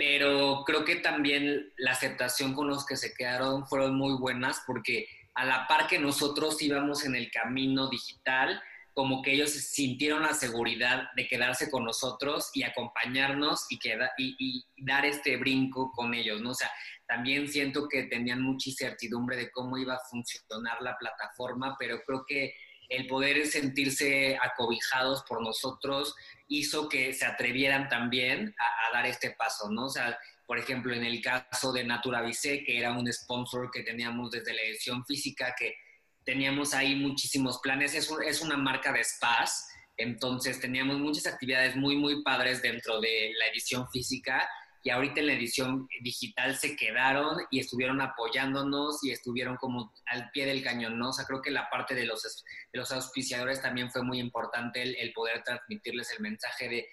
pero 0.05 0.63
creo 0.65 0.83
que 0.83 0.97
también 0.97 1.71
la 1.77 1.91
aceptación 1.91 2.53
con 2.53 2.67
los 2.67 2.85
que 2.85 2.97
se 2.97 3.13
quedaron 3.13 3.65
fueron 3.65 3.95
muy 3.95 4.17
buenas 4.19 4.61
porque 4.67 5.07
a 5.33 5.45
la 5.45 5.65
par 5.65 5.87
que 5.87 5.97
nosotros 5.97 6.61
íbamos 6.61 7.05
en 7.05 7.15
el 7.15 7.31
camino 7.31 7.89
digital, 7.89 8.61
como 8.93 9.21
que 9.21 9.31
ellos 9.31 9.51
sintieron 9.51 10.23
la 10.23 10.33
seguridad 10.33 11.03
de 11.15 11.25
quedarse 11.25 11.71
con 11.71 11.85
nosotros 11.85 12.51
y 12.53 12.63
acompañarnos 12.63 13.65
y, 13.69 13.79
y, 14.17 14.65
dar 14.77 15.05
este 15.05 15.37
brinco 15.37 15.89
con 15.93 16.13
ellos, 16.13 16.41
¿no? 16.41 16.49
O 16.49 16.53
sea, 16.53 16.69
también 17.07 17.47
siento 17.47 17.87
que 17.87 18.03
tenían 18.03 18.41
mucha 18.41 18.71
incertidumbre 18.71 19.37
de 19.37 19.51
cómo 19.51 19.77
iba 19.77 19.93
a 19.93 20.05
funcionar 20.11 20.81
la 20.81 20.97
plataforma, 20.97 21.77
pero 21.79 22.01
creo 22.05 22.25
que 22.27 22.53
el 22.89 23.07
poder 23.07 23.47
sentirse 23.47 24.37
acobijados 24.41 25.23
por 25.27 25.41
nosotros 25.41 26.13
hizo 26.57 26.87
que 26.87 27.13
se 27.13 27.25
atrevieran 27.25 27.89
también 27.89 28.55
a, 28.57 28.93
dar 28.93 29.05
este 29.05 29.31
paso, 29.31 29.69
¿no? 29.71 29.85
O 29.85 29.89
sea, 29.89 30.17
por 30.45 30.59
ejemplo, 30.59 30.93
en 30.93 31.03
el 31.03 31.21
caso 31.21 31.71
de 31.71 31.83
Natura 31.83 32.21
Vice, 32.21 32.63
que 32.63 32.77
era 32.77 32.93
un 32.93 33.11
sponsor 33.11 33.71
que 33.71 33.81
teníamos 33.81 34.31
desde 34.31 34.53
la 34.53 34.61
edición 34.61 35.03
física, 35.05 35.55
que 35.57 35.75
teníamos 36.23 36.73
ahí 36.73 36.95
muchísimos 36.95 37.59
planes, 37.59 37.95
es, 37.95 38.09
es 38.25 38.41
una 38.41 38.57
marca 38.57 38.91
de 38.91 39.03
spas, 39.03 39.67
entonces 39.97 40.59
teníamos 40.59 40.99
muchas 40.99 41.27
actividades 41.27 41.75
muy, 41.75 41.95
muy 41.95 42.23
padres 42.23 42.61
dentro 42.61 42.99
de 43.01 43.31
la 43.37 43.47
edición 43.47 43.89
física 43.89 44.47
y 44.84 44.89
ahorita 44.89 45.22
en 45.22 45.28
la 45.28 45.34
edición 45.34 45.88
digital 46.02 46.58
se 46.58 46.76
quedaron 46.76 47.38
y 47.50 47.60
estuvieron 47.60 48.02
apoyándonos 48.02 49.02
y 49.04 49.12
estuvieron 49.12 49.56
como 49.56 49.93
al 50.08 50.30
pie 50.32 50.46
del 50.46 50.62
cañón, 50.62 51.00
¿no? 51.00 51.10
O 51.10 51.13
sea, 51.13 51.26
creo 51.26 51.41
que 51.41 51.52
la 51.52 51.69
parte 51.69 51.96
de 51.96 52.06
los, 52.06 52.43
los 52.74 52.91
auspiciadores 52.91 53.62
también 53.62 53.89
fue 53.89 54.04
muy 54.04 54.19
importante 54.19 54.82
el, 54.84 55.13
poder 55.13 55.41
transmitirles 55.43 56.12
el 56.12 56.22
mensaje 56.22 56.67
de 56.69 56.88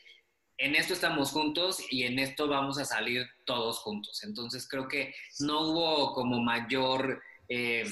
en 0.59 0.75
esto 0.75 0.93
estamos 0.93 1.31
juntos 1.31 1.83
y 1.91 2.05
en 2.05 2.19
esto 2.19 2.47
vamos 2.47 2.79
a 2.79 2.85
salir 2.85 3.27
todos 3.47 3.79
juntos. 3.79 4.23
Entonces 4.25 4.69
creo 4.69 4.87
que 4.89 5.15
no 5.41 5.61
hubo 5.63 6.13
como 6.13 6.41
mayor... 6.41 7.23
Eh, 7.49 7.85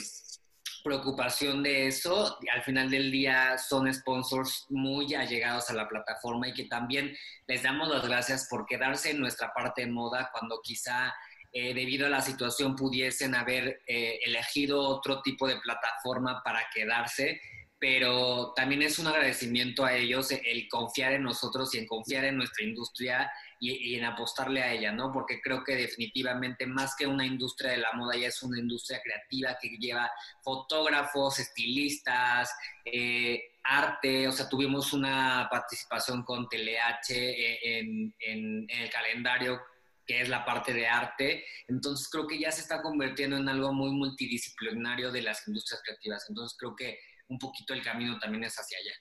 preocupación 0.89 1.63
de 1.63 1.87
eso. 1.87 2.39
Al 2.51 2.63
final 2.63 2.91
del 2.91 3.11
día 3.11 3.59
son 3.59 3.93
sponsors 3.93 4.65
muy 4.71 5.15
allegados 5.15 5.69
a 5.69 5.75
la 5.75 5.87
plataforma 5.87 6.49
y 6.49 6.55
que 6.55 6.65
también 6.65 7.15
les 7.47 7.63
damos 7.63 7.89
las 7.89 8.07
gracias 8.07 8.47
por 8.49 8.65
quedarse 8.65 9.11
en 9.11 9.21
nuestra 9.21 9.53
parte 9.53 9.83
de 9.83 9.91
moda 9.91 10.31
cuando 10.33 10.61
quizá 10.63 11.15
eh, 11.53 11.75
debido 11.75 12.07
a 12.07 12.11
la 12.11 12.23
situación 12.23 12.75
pudiesen 12.75 13.35
haber 13.35 13.83
eh, 13.87 14.19
elegido 14.25 14.81
otro 14.81 15.21
tipo 15.21 15.47
de 15.47 15.57
plataforma 15.57 16.43
para 16.43 16.67
quedarse 16.73 17.39
pero 17.81 18.53
también 18.57 18.83
es 18.83 18.99
un 18.99 19.07
agradecimiento 19.07 19.85
a 19.85 19.95
ellos 19.95 20.31
el 20.31 20.69
confiar 20.69 21.13
en 21.13 21.23
nosotros 21.23 21.75
y 21.75 21.79
en 21.79 21.87
confiar 21.87 22.25
en 22.25 22.37
nuestra 22.37 22.65
industria 22.65 23.31
y, 23.61 23.95
en 23.95 24.05
apostarle 24.05 24.63
a 24.63 24.73
ella, 24.73 24.93
¿no? 24.93 25.13
Porque 25.13 25.41
creo 25.41 25.63
que 25.65 25.77
definitivamente 25.77 26.67
más 26.67 26.95
que 26.97 27.07
una 27.07 27.25
industria 27.25 27.73
de 27.73 27.79
la 27.79 27.93
moda 27.93 28.17
ya 28.17 28.29
es 28.29 28.43
una 28.43 28.59
industria 28.59 29.01
creativa 29.03 29.57
que 29.61 29.77
lleva 29.79 30.11
fotógrafos, 30.43 31.39
estilistas, 31.39 32.53
eh, 32.85 33.43
arte, 33.63 34.27
o 34.27 34.33
sea, 34.33 34.49
tuvimos 34.49 34.93
una 34.93 35.49
participación 35.51 36.25
con 36.25 36.49
TeleH 36.49 37.11
eh, 37.11 37.83
en 38.21 38.67
el 38.69 38.91
calendario 38.91 39.61
que 40.09 40.23
es 40.23 40.29
la 40.31 40.45
parte 40.45 40.73
de 40.73 40.89
arte. 40.89 41.45
Entonces 41.69 42.09
creo 42.09 42.27
que 42.27 42.39
ya 42.39 42.51
se 42.51 42.63
está 42.63 42.81
convirtiendo 42.81 43.37
en 43.37 43.49
algo 43.49 43.75
muy 43.75 43.91
multidisciplinario 43.91 45.13
de 45.13 45.21
las 45.21 45.47
industrias 45.47 45.83
creativas. 45.85 46.25
Entonces 46.31 46.57
creo 46.59 46.75
que 46.75 46.99
un 47.29 47.39
poquito 47.39 47.75
el 47.75 47.83
camino 47.83 48.19
también 48.19 48.45
es 48.45 48.55
hacia 48.57 48.79
allá. 48.79 48.93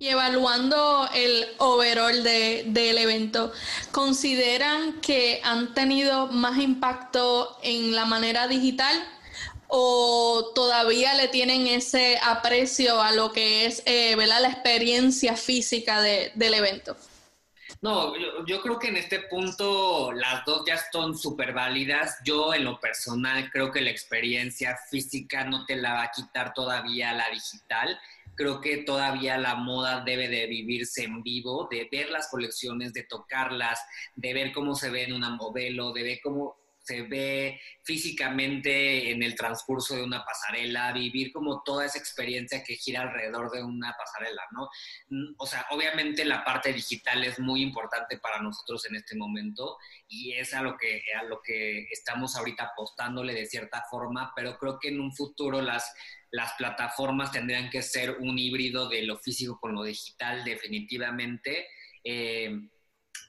Y 0.00 0.08
evaluando 0.08 1.08
el 1.12 1.46
overall 1.58 2.22
de, 2.22 2.64
del 2.68 2.98
evento, 2.98 3.52
¿consideran 3.90 5.00
que 5.00 5.40
han 5.42 5.74
tenido 5.74 6.28
más 6.28 6.58
impacto 6.58 7.58
en 7.62 7.94
la 7.96 8.04
manera 8.04 8.46
digital 8.46 8.96
o 9.66 10.52
todavía 10.54 11.14
le 11.14 11.28
tienen 11.28 11.66
ese 11.66 12.18
aprecio 12.22 13.00
a 13.02 13.12
lo 13.12 13.32
que 13.32 13.66
es 13.66 13.82
eh, 13.86 14.16
la 14.16 14.48
experiencia 14.48 15.36
física 15.36 16.00
del 16.00 16.54
evento? 16.54 16.96
No, 17.80 18.12
yo, 18.44 18.60
creo 18.60 18.78
que 18.78 18.88
en 18.88 18.96
este 18.96 19.20
punto 19.20 20.10
las 20.12 20.44
dos 20.44 20.64
ya 20.66 20.76
son 20.90 21.16
súper 21.16 21.52
válidas. 21.52 22.18
Yo 22.24 22.52
en 22.52 22.64
lo 22.64 22.80
personal 22.80 23.50
creo 23.50 23.70
que 23.70 23.80
la 23.80 23.90
experiencia 23.90 24.76
física 24.90 25.44
no 25.44 25.64
te 25.64 25.76
la 25.76 25.92
va 25.92 26.02
a 26.04 26.10
quitar 26.10 26.52
todavía 26.54 27.12
la 27.12 27.30
digital. 27.30 27.96
Creo 28.34 28.60
que 28.60 28.78
todavía 28.78 29.38
la 29.38 29.54
moda 29.54 30.02
debe 30.04 30.28
de 30.28 30.46
vivirse 30.46 31.04
en 31.04 31.22
vivo, 31.22 31.68
de 31.70 31.88
ver 31.90 32.10
las 32.10 32.28
colecciones, 32.28 32.92
de 32.92 33.04
tocarlas, 33.04 33.80
de 34.16 34.34
ver 34.34 34.52
cómo 34.52 34.74
se 34.74 34.90
ve 34.90 35.04
en 35.04 35.12
una 35.12 35.30
modelo, 35.30 35.92
de 35.92 36.02
ver 36.02 36.20
cómo 36.22 36.56
se 36.88 37.02
ve 37.02 37.60
físicamente 37.82 39.10
en 39.10 39.22
el 39.22 39.34
transcurso 39.34 39.94
de 39.94 40.02
una 40.02 40.24
pasarela, 40.24 40.92
vivir 40.92 41.32
como 41.32 41.62
toda 41.62 41.84
esa 41.84 41.98
experiencia 41.98 42.64
que 42.64 42.76
gira 42.76 43.02
alrededor 43.02 43.50
de 43.50 43.62
una 43.62 43.94
pasarela, 43.96 44.42
¿no? 44.52 44.68
Mm, 45.10 45.34
o 45.36 45.46
sea, 45.46 45.66
obviamente 45.70 46.24
la 46.24 46.44
parte 46.44 46.72
digital 46.72 47.24
es 47.24 47.38
muy 47.38 47.62
importante 47.62 48.18
para 48.18 48.40
nosotros 48.40 48.86
en 48.86 48.96
este 48.96 49.16
momento 49.16 49.76
y 50.08 50.32
es 50.32 50.54
a 50.54 50.62
lo 50.62 50.76
que, 50.78 51.02
a 51.18 51.24
lo 51.24 51.42
que 51.42 51.86
estamos 51.90 52.36
ahorita 52.36 52.70
apostándole 52.72 53.34
de 53.34 53.46
cierta 53.46 53.84
forma, 53.90 54.32
pero 54.34 54.56
creo 54.56 54.78
que 54.78 54.88
en 54.88 55.00
un 55.00 55.14
futuro 55.14 55.60
las, 55.60 55.94
las 56.30 56.54
plataformas 56.54 57.32
tendrían 57.32 57.68
que 57.68 57.82
ser 57.82 58.16
un 58.18 58.38
híbrido 58.38 58.88
de 58.88 59.02
lo 59.02 59.18
físico 59.18 59.58
con 59.60 59.74
lo 59.74 59.82
digital 59.82 60.42
definitivamente. 60.42 61.68
Eh, 62.02 62.50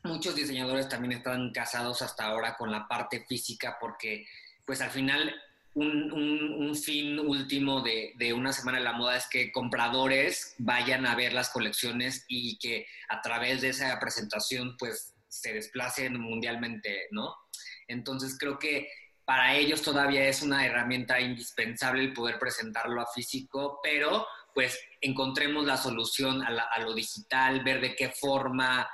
muchos 0.03 0.35
diseñadores 0.35 0.89
también 0.89 1.13
están 1.13 1.51
casados 1.51 2.01
hasta 2.01 2.25
ahora 2.25 2.55
con 2.57 2.71
la 2.71 2.87
parte 2.87 3.25
física 3.27 3.77
porque 3.79 4.25
pues 4.65 4.81
al 4.81 4.91
final 4.91 5.33
un, 5.73 6.75
fin 6.75 7.19
último 7.19 7.81
de, 7.81 8.33
una 8.33 8.53
semana 8.53 8.79
de 8.79 8.83
la 8.83 8.93
moda 8.93 9.17
es 9.17 9.27
que 9.27 9.51
compradores 9.51 10.55
vayan 10.57 11.05
a 11.05 11.15
ver 11.15 11.33
las 11.33 11.49
colecciones 11.49 12.25
y 12.27 12.57
que 12.57 12.85
a 13.09 13.21
través 13.21 13.61
de 13.61 13.69
esa 13.69 13.97
presentación 13.99 14.75
pues 14.77 15.13
se 15.27 15.53
desplacen 15.53 16.19
mundialmente, 16.19 17.07
¿no? 17.11 17.35
Entonces 17.87 18.37
creo 18.37 18.57
que 18.57 18.89
para 19.25 19.55
ellos 19.55 19.81
todavía 19.81 20.27
es 20.27 20.41
una 20.41 20.65
herramienta 20.65 21.19
indispensable 21.19 22.01
el 22.01 22.13
poder 22.13 22.39
presentarlo 22.39 23.01
a 23.01 23.07
físico, 23.13 23.79
pero 23.83 24.25
pues 24.53 24.79
encontremos 25.01 25.65
la 25.65 25.77
solución 25.77 26.41
a, 26.41 26.47
a 26.47 26.79
lo 26.79 26.93
digital, 26.93 27.63
ver 27.63 27.79
de 27.79 27.95
qué 27.95 28.09
forma 28.09 28.89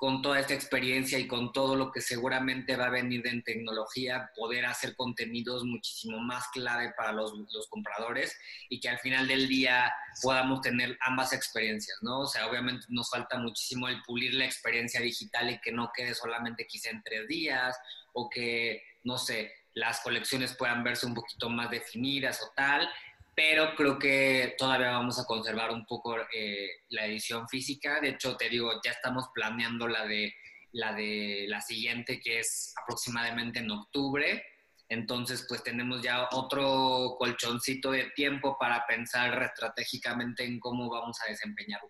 con 0.00 0.22
toda 0.22 0.40
esta 0.40 0.54
experiencia 0.54 1.18
y 1.18 1.26
con 1.26 1.52
todo 1.52 1.76
lo 1.76 1.92
que 1.92 2.00
seguramente 2.00 2.74
va 2.74 2.86
a 2.86 2.90
venir 2.90 3.26
en 3.26 3.42
tecnología, 3.42 4.30
poder 4.34 4.64
hacer 4.64 4.96
contenidos 4.96 5.62
muchísimo 5.62 6.18
más 6.20 6.48
clave 6.54 6.94
para 6.96 7.12
los, 7.12 7.34
compradores 7.68 8.34
y 8.70 8.80
que 8.80 8.88
al 8.88 8.98
final 9.00 9.28
del 9.28 9.46
día 9.46 9.92
podamos 10.22 10.62
tener 10.62 10.96
ambas 11.02 11.34
experiencias, 11.34 11.98
¿no? 12.00 12.20
O 12.20 12.26
sea, 12.26 12.46
obviamente 12.46 12.86
nos 12.88 13.10
falta 13.10 13.36
muchísimo 13.36 13.88
el 13.88 14.00
pulir 14.04 14.32
la 14.32 14.46
experiencia 14.46 15.02
digital 15.02 15.50
y 15.50 15.60
que 15.60 15.70
no 15.70 15.92
quede 15.94 16.14
solamente 16.14 16.66
quizá 16.66 16.88
en 16.88 17.02
tres 17.02 17.28
días 17.28 17.76
o 18.14 18.30
que, 18.30 18.82
no 19.04 19.18
sé, 19.18 19.52
las 19.74 20.00
colecciones 20.00 20.56
puedan 20.56 20.82
verse 20.82 21.04
un 21.04 21.14
poquito 21.14 21.50
más 21.50 21.70
definidas 21.70 22.40
o 22.42 22.50
tal, 22.56 22.88
pero 23.34 23.74
creo 23.74 23.98
que 23.98 24.54
todavía 24.58 24.90
vamos 24.90 25.18
a 25.18 25.24
conservar 25.24 25.70
un 25.70 25.86
poco 25.86 26.16
eh, 26.32 26.68
la 26.88 27.06
edición 27.06 27.48
física. 27.48 28.00
De 28.00 28.10
hecho, 28.10 28.36
te 28.36 28.48
digo, 28.48 28.72
ya 28.84 28.92
estamos 28.92 29.26
planeando 29.34 29.88
la 29.88 30.06
de 30.06 30.32
la 30.72 30.92
de 30.92 31.46
la 31.48 31.60
siguiente, 31.60 32.20
que 32.20 32.40
es 32.40 32.72
aproximadamente 32.82 33.58
en 33.58 33.70
octubre. 33.70 34.44
Entonces, 34.88 35.46
pues 35.48 35.62
tenemos 35.62 36.02
ya 36.02 36.28
otro 36.32 37.16
colchoncito 37.18 37.92
de 37.92 38.10
tiempo 38.14 38.56
para 38.58 38.84
pensar 38.86 39.42
estratégicamente 39.42 40.44
en 40.44 40.58
cómo 40.58 40.88
vamos 40.90 41.16
a 41.24 41.30
desempeñarlo. 41.30 41.88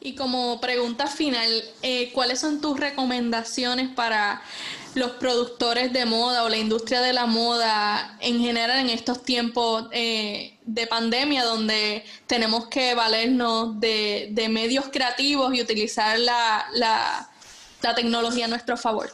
Y 0.00 0.16
como 0.16 0.60
pregunta 0.60 1.06
final, 1.06 1.48
eh, 1.82 2.10
¿cuáles 2.12 2.40
son 2.40 2.60
tus 2.60 2.78
recomendaciones 2.78 3.88
para 3.88 4.42
los 4.94 5.12
productores 5.12 5.92
de 5.92 6.04
moda 6.04 6.44
o 6.44 6.48
la 6.48 6.58
industria 6.58 7.00
de 7.00 7.12
la 7.12 7.26
moda 7.26 8.18
en 8.20 8.40
general 8.40 8.80
en 8.80 8.90
estos 8.90 9.22
tiempos 9.22 9.86
eh, 9.92 10.58
de 10.64 10.86
pandemia 10.86 11.44
donde 11.44 12.04
tenemos 12.26 12.66
que 12.66 12.94
valernos 12.94 13.78
de, 13.80 14.48
medios 14.50 14.86
creativos 14.92 15.54
y 15.54 15.62
utilizar 15.62 16.18
la, 16.18 16.66
la, 16.74 17.30
la 17.80 17.94
tecnología 17.94 18.46
a 18.46 18.48
nuestro 18.48 18.76
favor? 18.76 19.10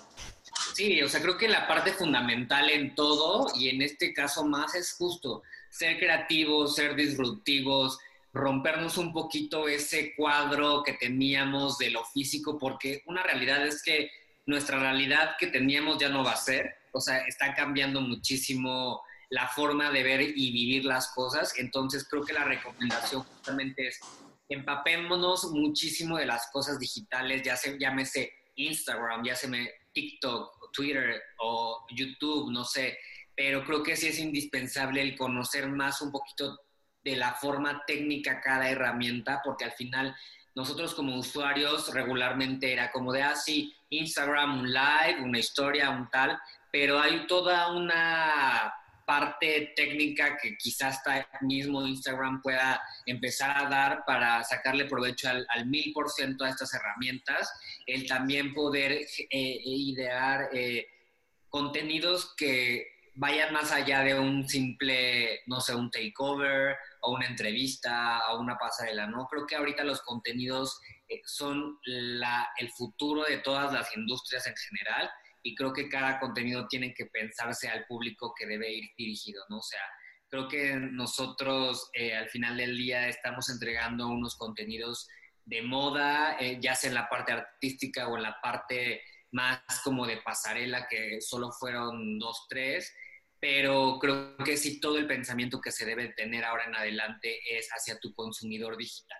Sí, 0.74 1.02
o 1.02 1.08
sea, 1.08 1.20
creo 1.20 1.36
que 1.36 1.48
la 1.48 1.68
parte 1.68 1.92
fundamental 1.92 2.70
en 2.70 2.94
todo 2.94 3.52
y 3.54 3.68
en 3.68 3.82
este 3.82 4.14
caso 4.14 4.44
más 4.44 4.74
es 4.74 4.94
justo 4.94 5.42
ser 5.70 5.98
creativos, 5.98 6.74
ser 6.74 6.96
disruptivos, 6.96 7.98
rompernos 8.38 8.96
un 8.98 9.12
poquito 9.12 9.68
ese 9.68 10.14
cuadro 10.14 10.82
que 10.84 10.92
teníamos 10.92 11.76
de 11.78 11.90
lo 11.90 12.04
físico, 12.04 12.56
porque 12.58 13.02
una 13.06 13.22
realidad 13.22 13.66
es 13.66 13.82
que 13.82 14.10
nuestra 14.46 14.78
realidad 14.78 15.36
que 15.38 15.48
teníamos 15.48 15.98
ya 15.98 16.08
no 16.08 16.24
va 16.24 16.32
a 16.32 16.36
ser, 16.36 16.72
o 16.92 17.00
sea, 17.00 17.18
está 17.26 17.54
cambiando 17.54 18.00
muchísimo 18.00 19.02
la 19.30 19.48
forma 19.48 19.90
de 19.90 20.02
ver 20.02 20.20
y 20.22 20.52
vivir 20.52 20.84
las 20.84 21.12
cosas, 21.14 21.52
entonces 21.58 22.06
creo 22.08 22.24
que 22.24 22.32
la 22.32 22.44
recomendación 22.44 23.22
justamente 23.24 23.88
es 23.88 24.00
empapémonos 24.48 25.50
muchísimo 25.52 26.16
de 26.16 26.24
las 26.24 26.48
cosas 26.50 26.78
digitales, 26.78 27.42
ya 27.42 27.56
se 27.56 27.78
llámese 27.78 28.32
Instagram, 28.54 29.24
ya 29.24 29.34
se 29.34 29.48
me 29.48 29.70
TikTok, 29.92 30.72
Twitter 30.72 31.20
o 31.40 31.84
YouTube, 31.90 32.50
no 32.50 32.64
sé, 32.64 32.98
pero 33.34 33.64
creo 33.64 33.82
que 33.82 33.96
sí 33.96 34.06
es 34.06 34.18
indispensable 34.18 35.02
el 35.02 35.16
conocer 35.16 35.68
más 35.68 36.00
un 36.00 36.10
poquito 36.10 36.58
de 37.08 37.16
la 37.16 37.32
forma 37.32 37.84
técnica 37.86 38.40
cada 38.40 38.68
herramienta, 38.68 39.40
porque 39.42 39.64
al 39.64 39.72
final 39.72 40.14
nosotros 40.54 40.94
como 40.94 41.16
usuarios 41.16 41.92
regularmente 41.94 42.72
era 42.72 42.90
como 42.90 43.12
de, 43.12 43.22
así 43.22 43.72
ah, 43.74 43.86
Instagram, 43.90 44.60
un 44.60 44.72
live, 44.72 45.22
una 45.22 45.38
historia, 45.38 45.88
un 45.90 46.10
tal, 46.10 46.38
pero 46.70 47.00
hay 47.00 47.26
toda 47.26 47.72
una 47.72 48.74
parte 49.06 49.72
técnica 49.74 50.36
que 50.36 50.58
quizás 50.58 50.98
hasta 50.98 51.26
mismo 51.40 51.86
Instagram 51.86 52.42
pueda 52.42 52.78
empezar 53.06 53.56
a 53.56 53.70
dar 53.70 54.04
para 54.04 54.44
sacarle 54.44 54.84
provecho 54.84 55.30
al, 55.30 55.66
mil 55.66 55.92
por 55.94 56.10
ciento 56.10 56.44
a 56.44 56.50
estas 56.50 56.74
herramientas, 56.74 57.50
el 57.86 58.06
también 58.06 58.52
poder 58.52 58.92
eh, 58.92 59.60
idear 59.64 60.50
eh, 60.52 60.88
contenidos 61.48 62.34
que 62.36 62.86
vayan 63.14 63.52
más 63.54 63.72
allá 63.72 64.02
de 64.02 64.18
un 64.18 64.46
simple, 64.46 65.40
no 65.46 65.60
sé, 65.60 65.74
un 65.74 65.90
takeover 65.90 66.76
o 67.00 67.12
una 67.14 67.26
entrevista 67.26 68.20
o 68.30 68.40
una 68.40 68.58
pasarela, 68.58 69.06
¿no? 69.06 69.26
Creo 69.26 69.46
que 69.46 69.56
ahorita 69.56 69.84
los 69.84 70.02
contenidos 70.02 70.80
eh, 71.08 71.20
son 71.24 71.78
el 71.84 72.70
futuro 72.76 73.24
de 73.24 73.38
todas 73.38 73.72
las 73.72 73.96
industrias 73.96 74.46
en 74.46 74.54
general 74.56 75.10
y 75.42 75.54
creo 75.54 75.72
que 75.72 75.88
cada 75.88 76.18
contenido 76.18 76.66
tiene 76.68 76.92
que 76.92 77.06
pensarse 77.06 77.68
al 77.68 77.86
público 77.86 78.34
que 78.36 78.46
debe 78.46 78.72
ir 78.72 78.90
dirigido, 78.96 79.42
¿no? 79.48 79.58
O 79.58 79.62
sea, 79.62 79.80
creo 80.28 80.48
que 80.48 80.74
nosotros 80.74 81.90
eh, 81.94 82.14
al 82.14 82.28
final 82.28 82.56
del 82.56 82.76
día 82.76 83.08
estamos 83.08 83.48
entregando 83.48 84.08
unos 84.08 84.36
contenidos 84.36 85.08
de 85.44 85.62
moda, 85.62 86.36
eh, 86.38 86.58
ya 86.60 86.74
sea 86.74 86.88
en 86.88 86.94
la 86.94 87.08
parte 87.08 87.32
artística 87.32 88.08
o 88.08 88.16
en 88.16 88.24
la 88.24 88.40
parte 88.42 89.02
más 89.30 89.60
como 89.82 90.06
de 90.06 90.18
pasarela, 90.18 90.86
que 90.88 91.20
solo 91.20 91.50
fueron 91.52 92.18
dos, 92.18 92.46
tres, 92.48 92.94
pero 93.40 93.98
creo 94.00 94.36
que 94.38 94.56
sí 94.56 94.80
todo 94.80 94.98
el 94.98 95.06
pensamiento 95.06 95.60
que 95.60 95.72
se 95.72 95.84
debe 95.84 96.08
tener 96.08 96.44
ahora 96.44 96.64
en 96.64 96.74
adelante 96.74 97.38
es 97.56 97.68
hacia 97.70 97.98
tu 97.98 98.12
consumidor 98.14 98.76
digital. 98.76 99.18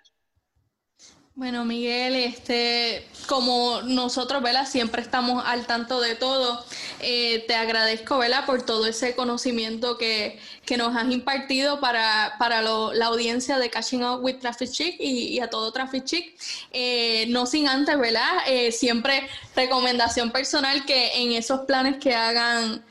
Bueno, 1.39 1.65
Miguel, 1.65 2.17
este, 2.17 3.07
como 3.29 3.83
nosotros, 3.83 4.43
¿verdad? 4.43 4.67
Siempre 4.67 5.03
estamos 5.03 5.45
al 5.47 5.67
tanto 5.67 6.01
de 6.01 6.17
todo. 6.17 6.65
Eh, 6.99 7.45
te 7.47 7.55
agradezco, 7.55 8.19
¿verdad? 8.19 8.45
Por 8.45 8.63
todo 8.63 8.89
ese 8.89 9.15
conocimiento 9.15 9.99
que, 9.99 10.41
nos 10.77 10.97
has 10.97 11.09
impartido 11.13 11.79
para, 11.79 12.35
para 12.41 12.61
la 12.61 13.07
audiencia 13.07 13.61
de 13.61 13.71
Catching 13.71 14.05
Up 14.05 14.25
with 14.25 14.41
Traffic 14.41 14.69
Chic 14.69 14.97
y, 14.99 15.39
a 15.39 15.49
todo 15.49 15.71
Traffic 15.71 16.03
Chic. 16.03 16.37
Eh, 16.73 17.27
no 17.29 17.47
sin 17.47 17.69
antes, 17.69 17.97
¿verdad? 17.97 18.39
Eh, 18.49 18.73
siempre 18.73 19.29
recomendación 19.55 20.33
personal 20.33 20.85
que 20.87 21.23
en 21.23 21.35
esos 21.35 21.61
planes 21.67 21.99
que 21.99 22.17
hagan 22.17 22.85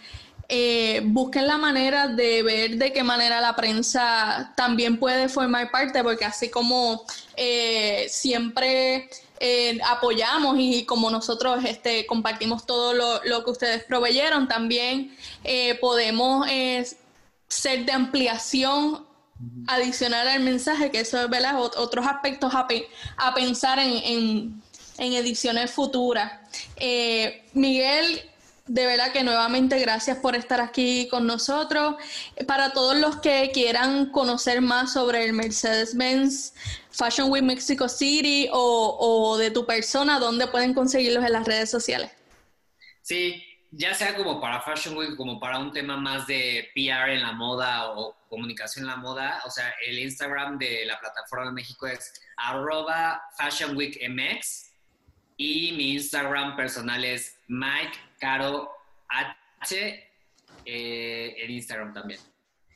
eh, 0.49 1.01
busquen 1.03 1.45
la 1.45 1.57
manera 1.57 2.07
de 2.07 2.41
ver 2.41 2.77
de 2.77 2.93
qué 2.93 3.03
manera 3.03 3.41
la 3.41 3.55
prensa 3.55 4.53
también 4.55 4.97
puede 4.97 5.27
formar 5.27 5.69
parte, 5.71 6.01
porque 6.03 6.23
así 6.23 6.49
como 6.49 7.03
eh, 7.35 8.07
siempre 8.09 9.09
eh, 9.41 9.77
apoyamos 9.85 10.55
y 10.57 10.85
como 10.85 11.09
nosotros 11.11 11.65
este, 11.65 12.05
compartimos 12.05 12.65
todo 12.65 12.93
lo, 12.93 13.43
que 13.43 13.51
ustedes 13.51 13.83
proveyeron, 13.83 14.47
también 14.47 15.17
podemos 15.81 16.47
ser 17.49 17.85
de 17.85 17.91
ampliación 17.91 19.05
adicional 19.67 20.29
al 20.29 20.39
mensaje, 20.39 20.91
que 20.91 21.01
eso 21.01 21.21
es 21.21 21.29
¿verdad? 21.29 21.59
otros 21.59 22.07
aspectos 22.07 22.55
a, 22.55 22.67
a 23.17 23.33
pensar 23.33 23.79
en, 23.79 23.91
en, 23.97 24.63
en 24.97 25.13
ediciones 25.13 25.71
futuras. 25.71 26.31
Miguel, 27.53 28.21
de 28.67 28.85
verdad 28.85 29.11
que 29.11 29.23
nuevamente 29.23 29.79
gracias 29.79 30.17
por 30.17 30.35
estar 30.35 30.59
aquí 30.61 31.07
con 31.09 31.25
nosotros. 31.25 31.95
Para 32.45 32.73
todos 32.73 32.97
los 32.97 33.17
que 33.17 33.51
quieran 33.53 34.11
conocer 34.11 34.61
más 34.61 34.93
sobre 34.93 35.25
el 35.25 35.33
Mercedes-Benz 35.33 36.53
Fashion 36.91 37.31
Week 37.31 37.43
Mexico 37.43 37.87
City 37.87 38.49
o, 38.51 39.37
de 39.37 39.51
tu 39.51 39.65
persona, 39.65 40.19
¿dónde 40.19 40.47
pueden 40.47 40.73
conseguirlos 40.73 41.23
en 41.23 41.33
las 41.33 41.45
redes 41.45 41.69
sociales? 41.69 42.11
Sí, 43.01 43.43
ya 43.71 43.93
sea 43.93 44.15
como 44.15 44.41
para 44.41 44.61
Fashion 44.61 44.97
Week, 44.97 45.15
como 45.15 45.39
para 45.39 45.59
un 45.59 45.71
tema 45.71 45.95
más 45.97 46.27
de 46.27 46.69
PR 46.73 47.11
en 47.13 47.21
la 47.21 47.31
moda 47.33 47.91
o 47.91 48.15
comunicación 48.29 48.83
en 48.83 48.91
la 48.91 48.97
moda, 48.97 49.41
o 49.45 49.49
sea, 49.49 49.73
el 49.85 49.99
Instagram 49.99 50.57
de 50.57 50.85
la 50.85 50.99
plataforma 50.99 51.45
de 51.45 51.51
México 51.53 51.87
es 51.87 52.13
arroba 52.35 53.21
Fashion 53.37 53.77
Week 53.77 53.97
MX 54.09 54.73
y 55.37 55.71
mi 55.73 55.93
Instagram 55.93 56.55
personal 56.57 57.05
es 57.05 57.37
Mike 57.47 58.06
Caro 58.19 58.71
H 59.09 60.07
eh, 60.65 61.35
en 61.37 61.51
Instagram 61.51 61.93
también. 61.93 62.19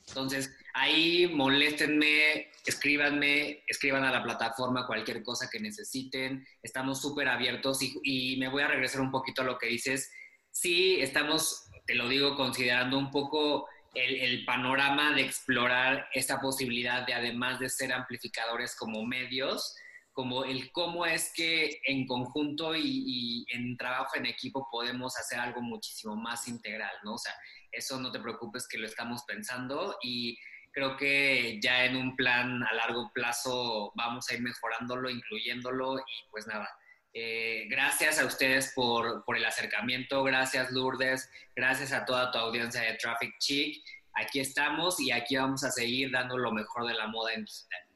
Entonces, 0.08 0.54
ahí 0.74 1.26
moléstenme, 1.32 2.50
escríbanme, 2.66 3.62
escriban 3.66 4.04
a 4.04 4.10
la 4.10 4.22
plataforma 4.22 4.86
cualquier 4.86 5.22
cosa 5.22 5.48
que 5.50 5.60
necesiten. 5.60 6.46
Estamos 6.62 7.00
súper 7.00 7.28
abiertos 7.28 7.78
y, 8.02 8.36
me 8.38 8.48
voy 8.48 8.62
a 8.62 8.68
regresar 8.68 9.00
un 9.00 9.10
poquito 9.10 9.42
a 9.42 9.44
lo 9.44 9.58
que 9.58 9.68
dices. 9.68 10.10
Sí, 10.50 11.00
estamos, 11.00 11.68
te 11.86 11.94
lo 11.94 12.08
digo, 12.08 12.36
considerando 12.36 12.98
un 12.98 13.10
poco 13.10 13.68
el, 13.94 14.16
el, 14.16 14.44
panorama 14.44 15.14
de 15.14 15.22
explorar 15.22 16.08
esta 16.14 16.40
posibilidad 16.40 17.06
de, 17.06 17.14
además 17.14 17.58
de 17.58 17.68
ser 17.68 17.92
amplificadores 17.92 18.74
como 18.74 19.04
medios, 19.04 19.76
como 20.12 20.44
el 20.44 20.70
cómo 20.72 21.06
es 21.06 21.32
que 21.34 21.80
en 21.84 22.06
conjunto 22.06 22.76
y, 22.76 23.46
en 23.50 23.76
trabajo 23.76 24.16
en 24.16 24.26
equipo 24.26 24.68
podemos 24.70 25.16
hacer 25.16 25.38
algo 25.38 25.62
muchísimo 25.62 26.16
más 26.16 26.48
integral, 26.48 26.92
¿no? 27.02 27.14
O 27.14 27.18
sea, 27.18 27.34
eso 27.70 27.98
no 27.98 28.12
te 28.12 28.20
preocupes 28.20 28.68
que 28.68 28.78
lo 28.78 28.86
estamos 28.86 29.24
pensando 29.24 29.96
y 30.02 30.38
creo 30.70 30.96
que 30.96 31.58
ya 31.62 31.84
en 31.84 31.96
un 31.96 32.14
plan 32.14 32.62
a 32.62 32.74
largo 32.74 33.10
plazo 33.14 33.92
vamos 33.94 34.28
a 34.28 34.34
ir 34.34 34.42
mejorándolo, 34.42 35.08
incluyéndolo 35.08 35.98
y 35.98 36.30
pues 36.30 36.46
nada. 36.46 36.68
Eh, 37.14 37.66
gracias 37.68 38.18
a 38.18 38.24
ustedes 38.24 38.72
por, 38.74 39.24
por 39.24 39.36
el 39.36 39.44
acercamiento, 39.44 40.22
gracias 40.24 40.70
Lourdes, 40.70 41.30
gracias 41.54 41.92
a 41.92 42.06
toda 42.06 42.30
tu 42.30 42.38
audiencia 42.38 42.80
de 42.82 42.94
Traffic 42.94 43.34
Chic. 43.38 43.82
Aquí 44.14 44.40
estamos 44.40 45.00
y 45.00 45.10
aquí 45.10 45.36
vamos 45.36 45.64
a 45.64 45.70
seguir 45.70 46.10
dando 46.10 46.36
lo 46.36 46.52
mejor 46.52 46.86
de 46.86 46.94
la 46.94 47.06
moda 47.06 47.32
en 47.32 47.44
digital. 47.44 47.91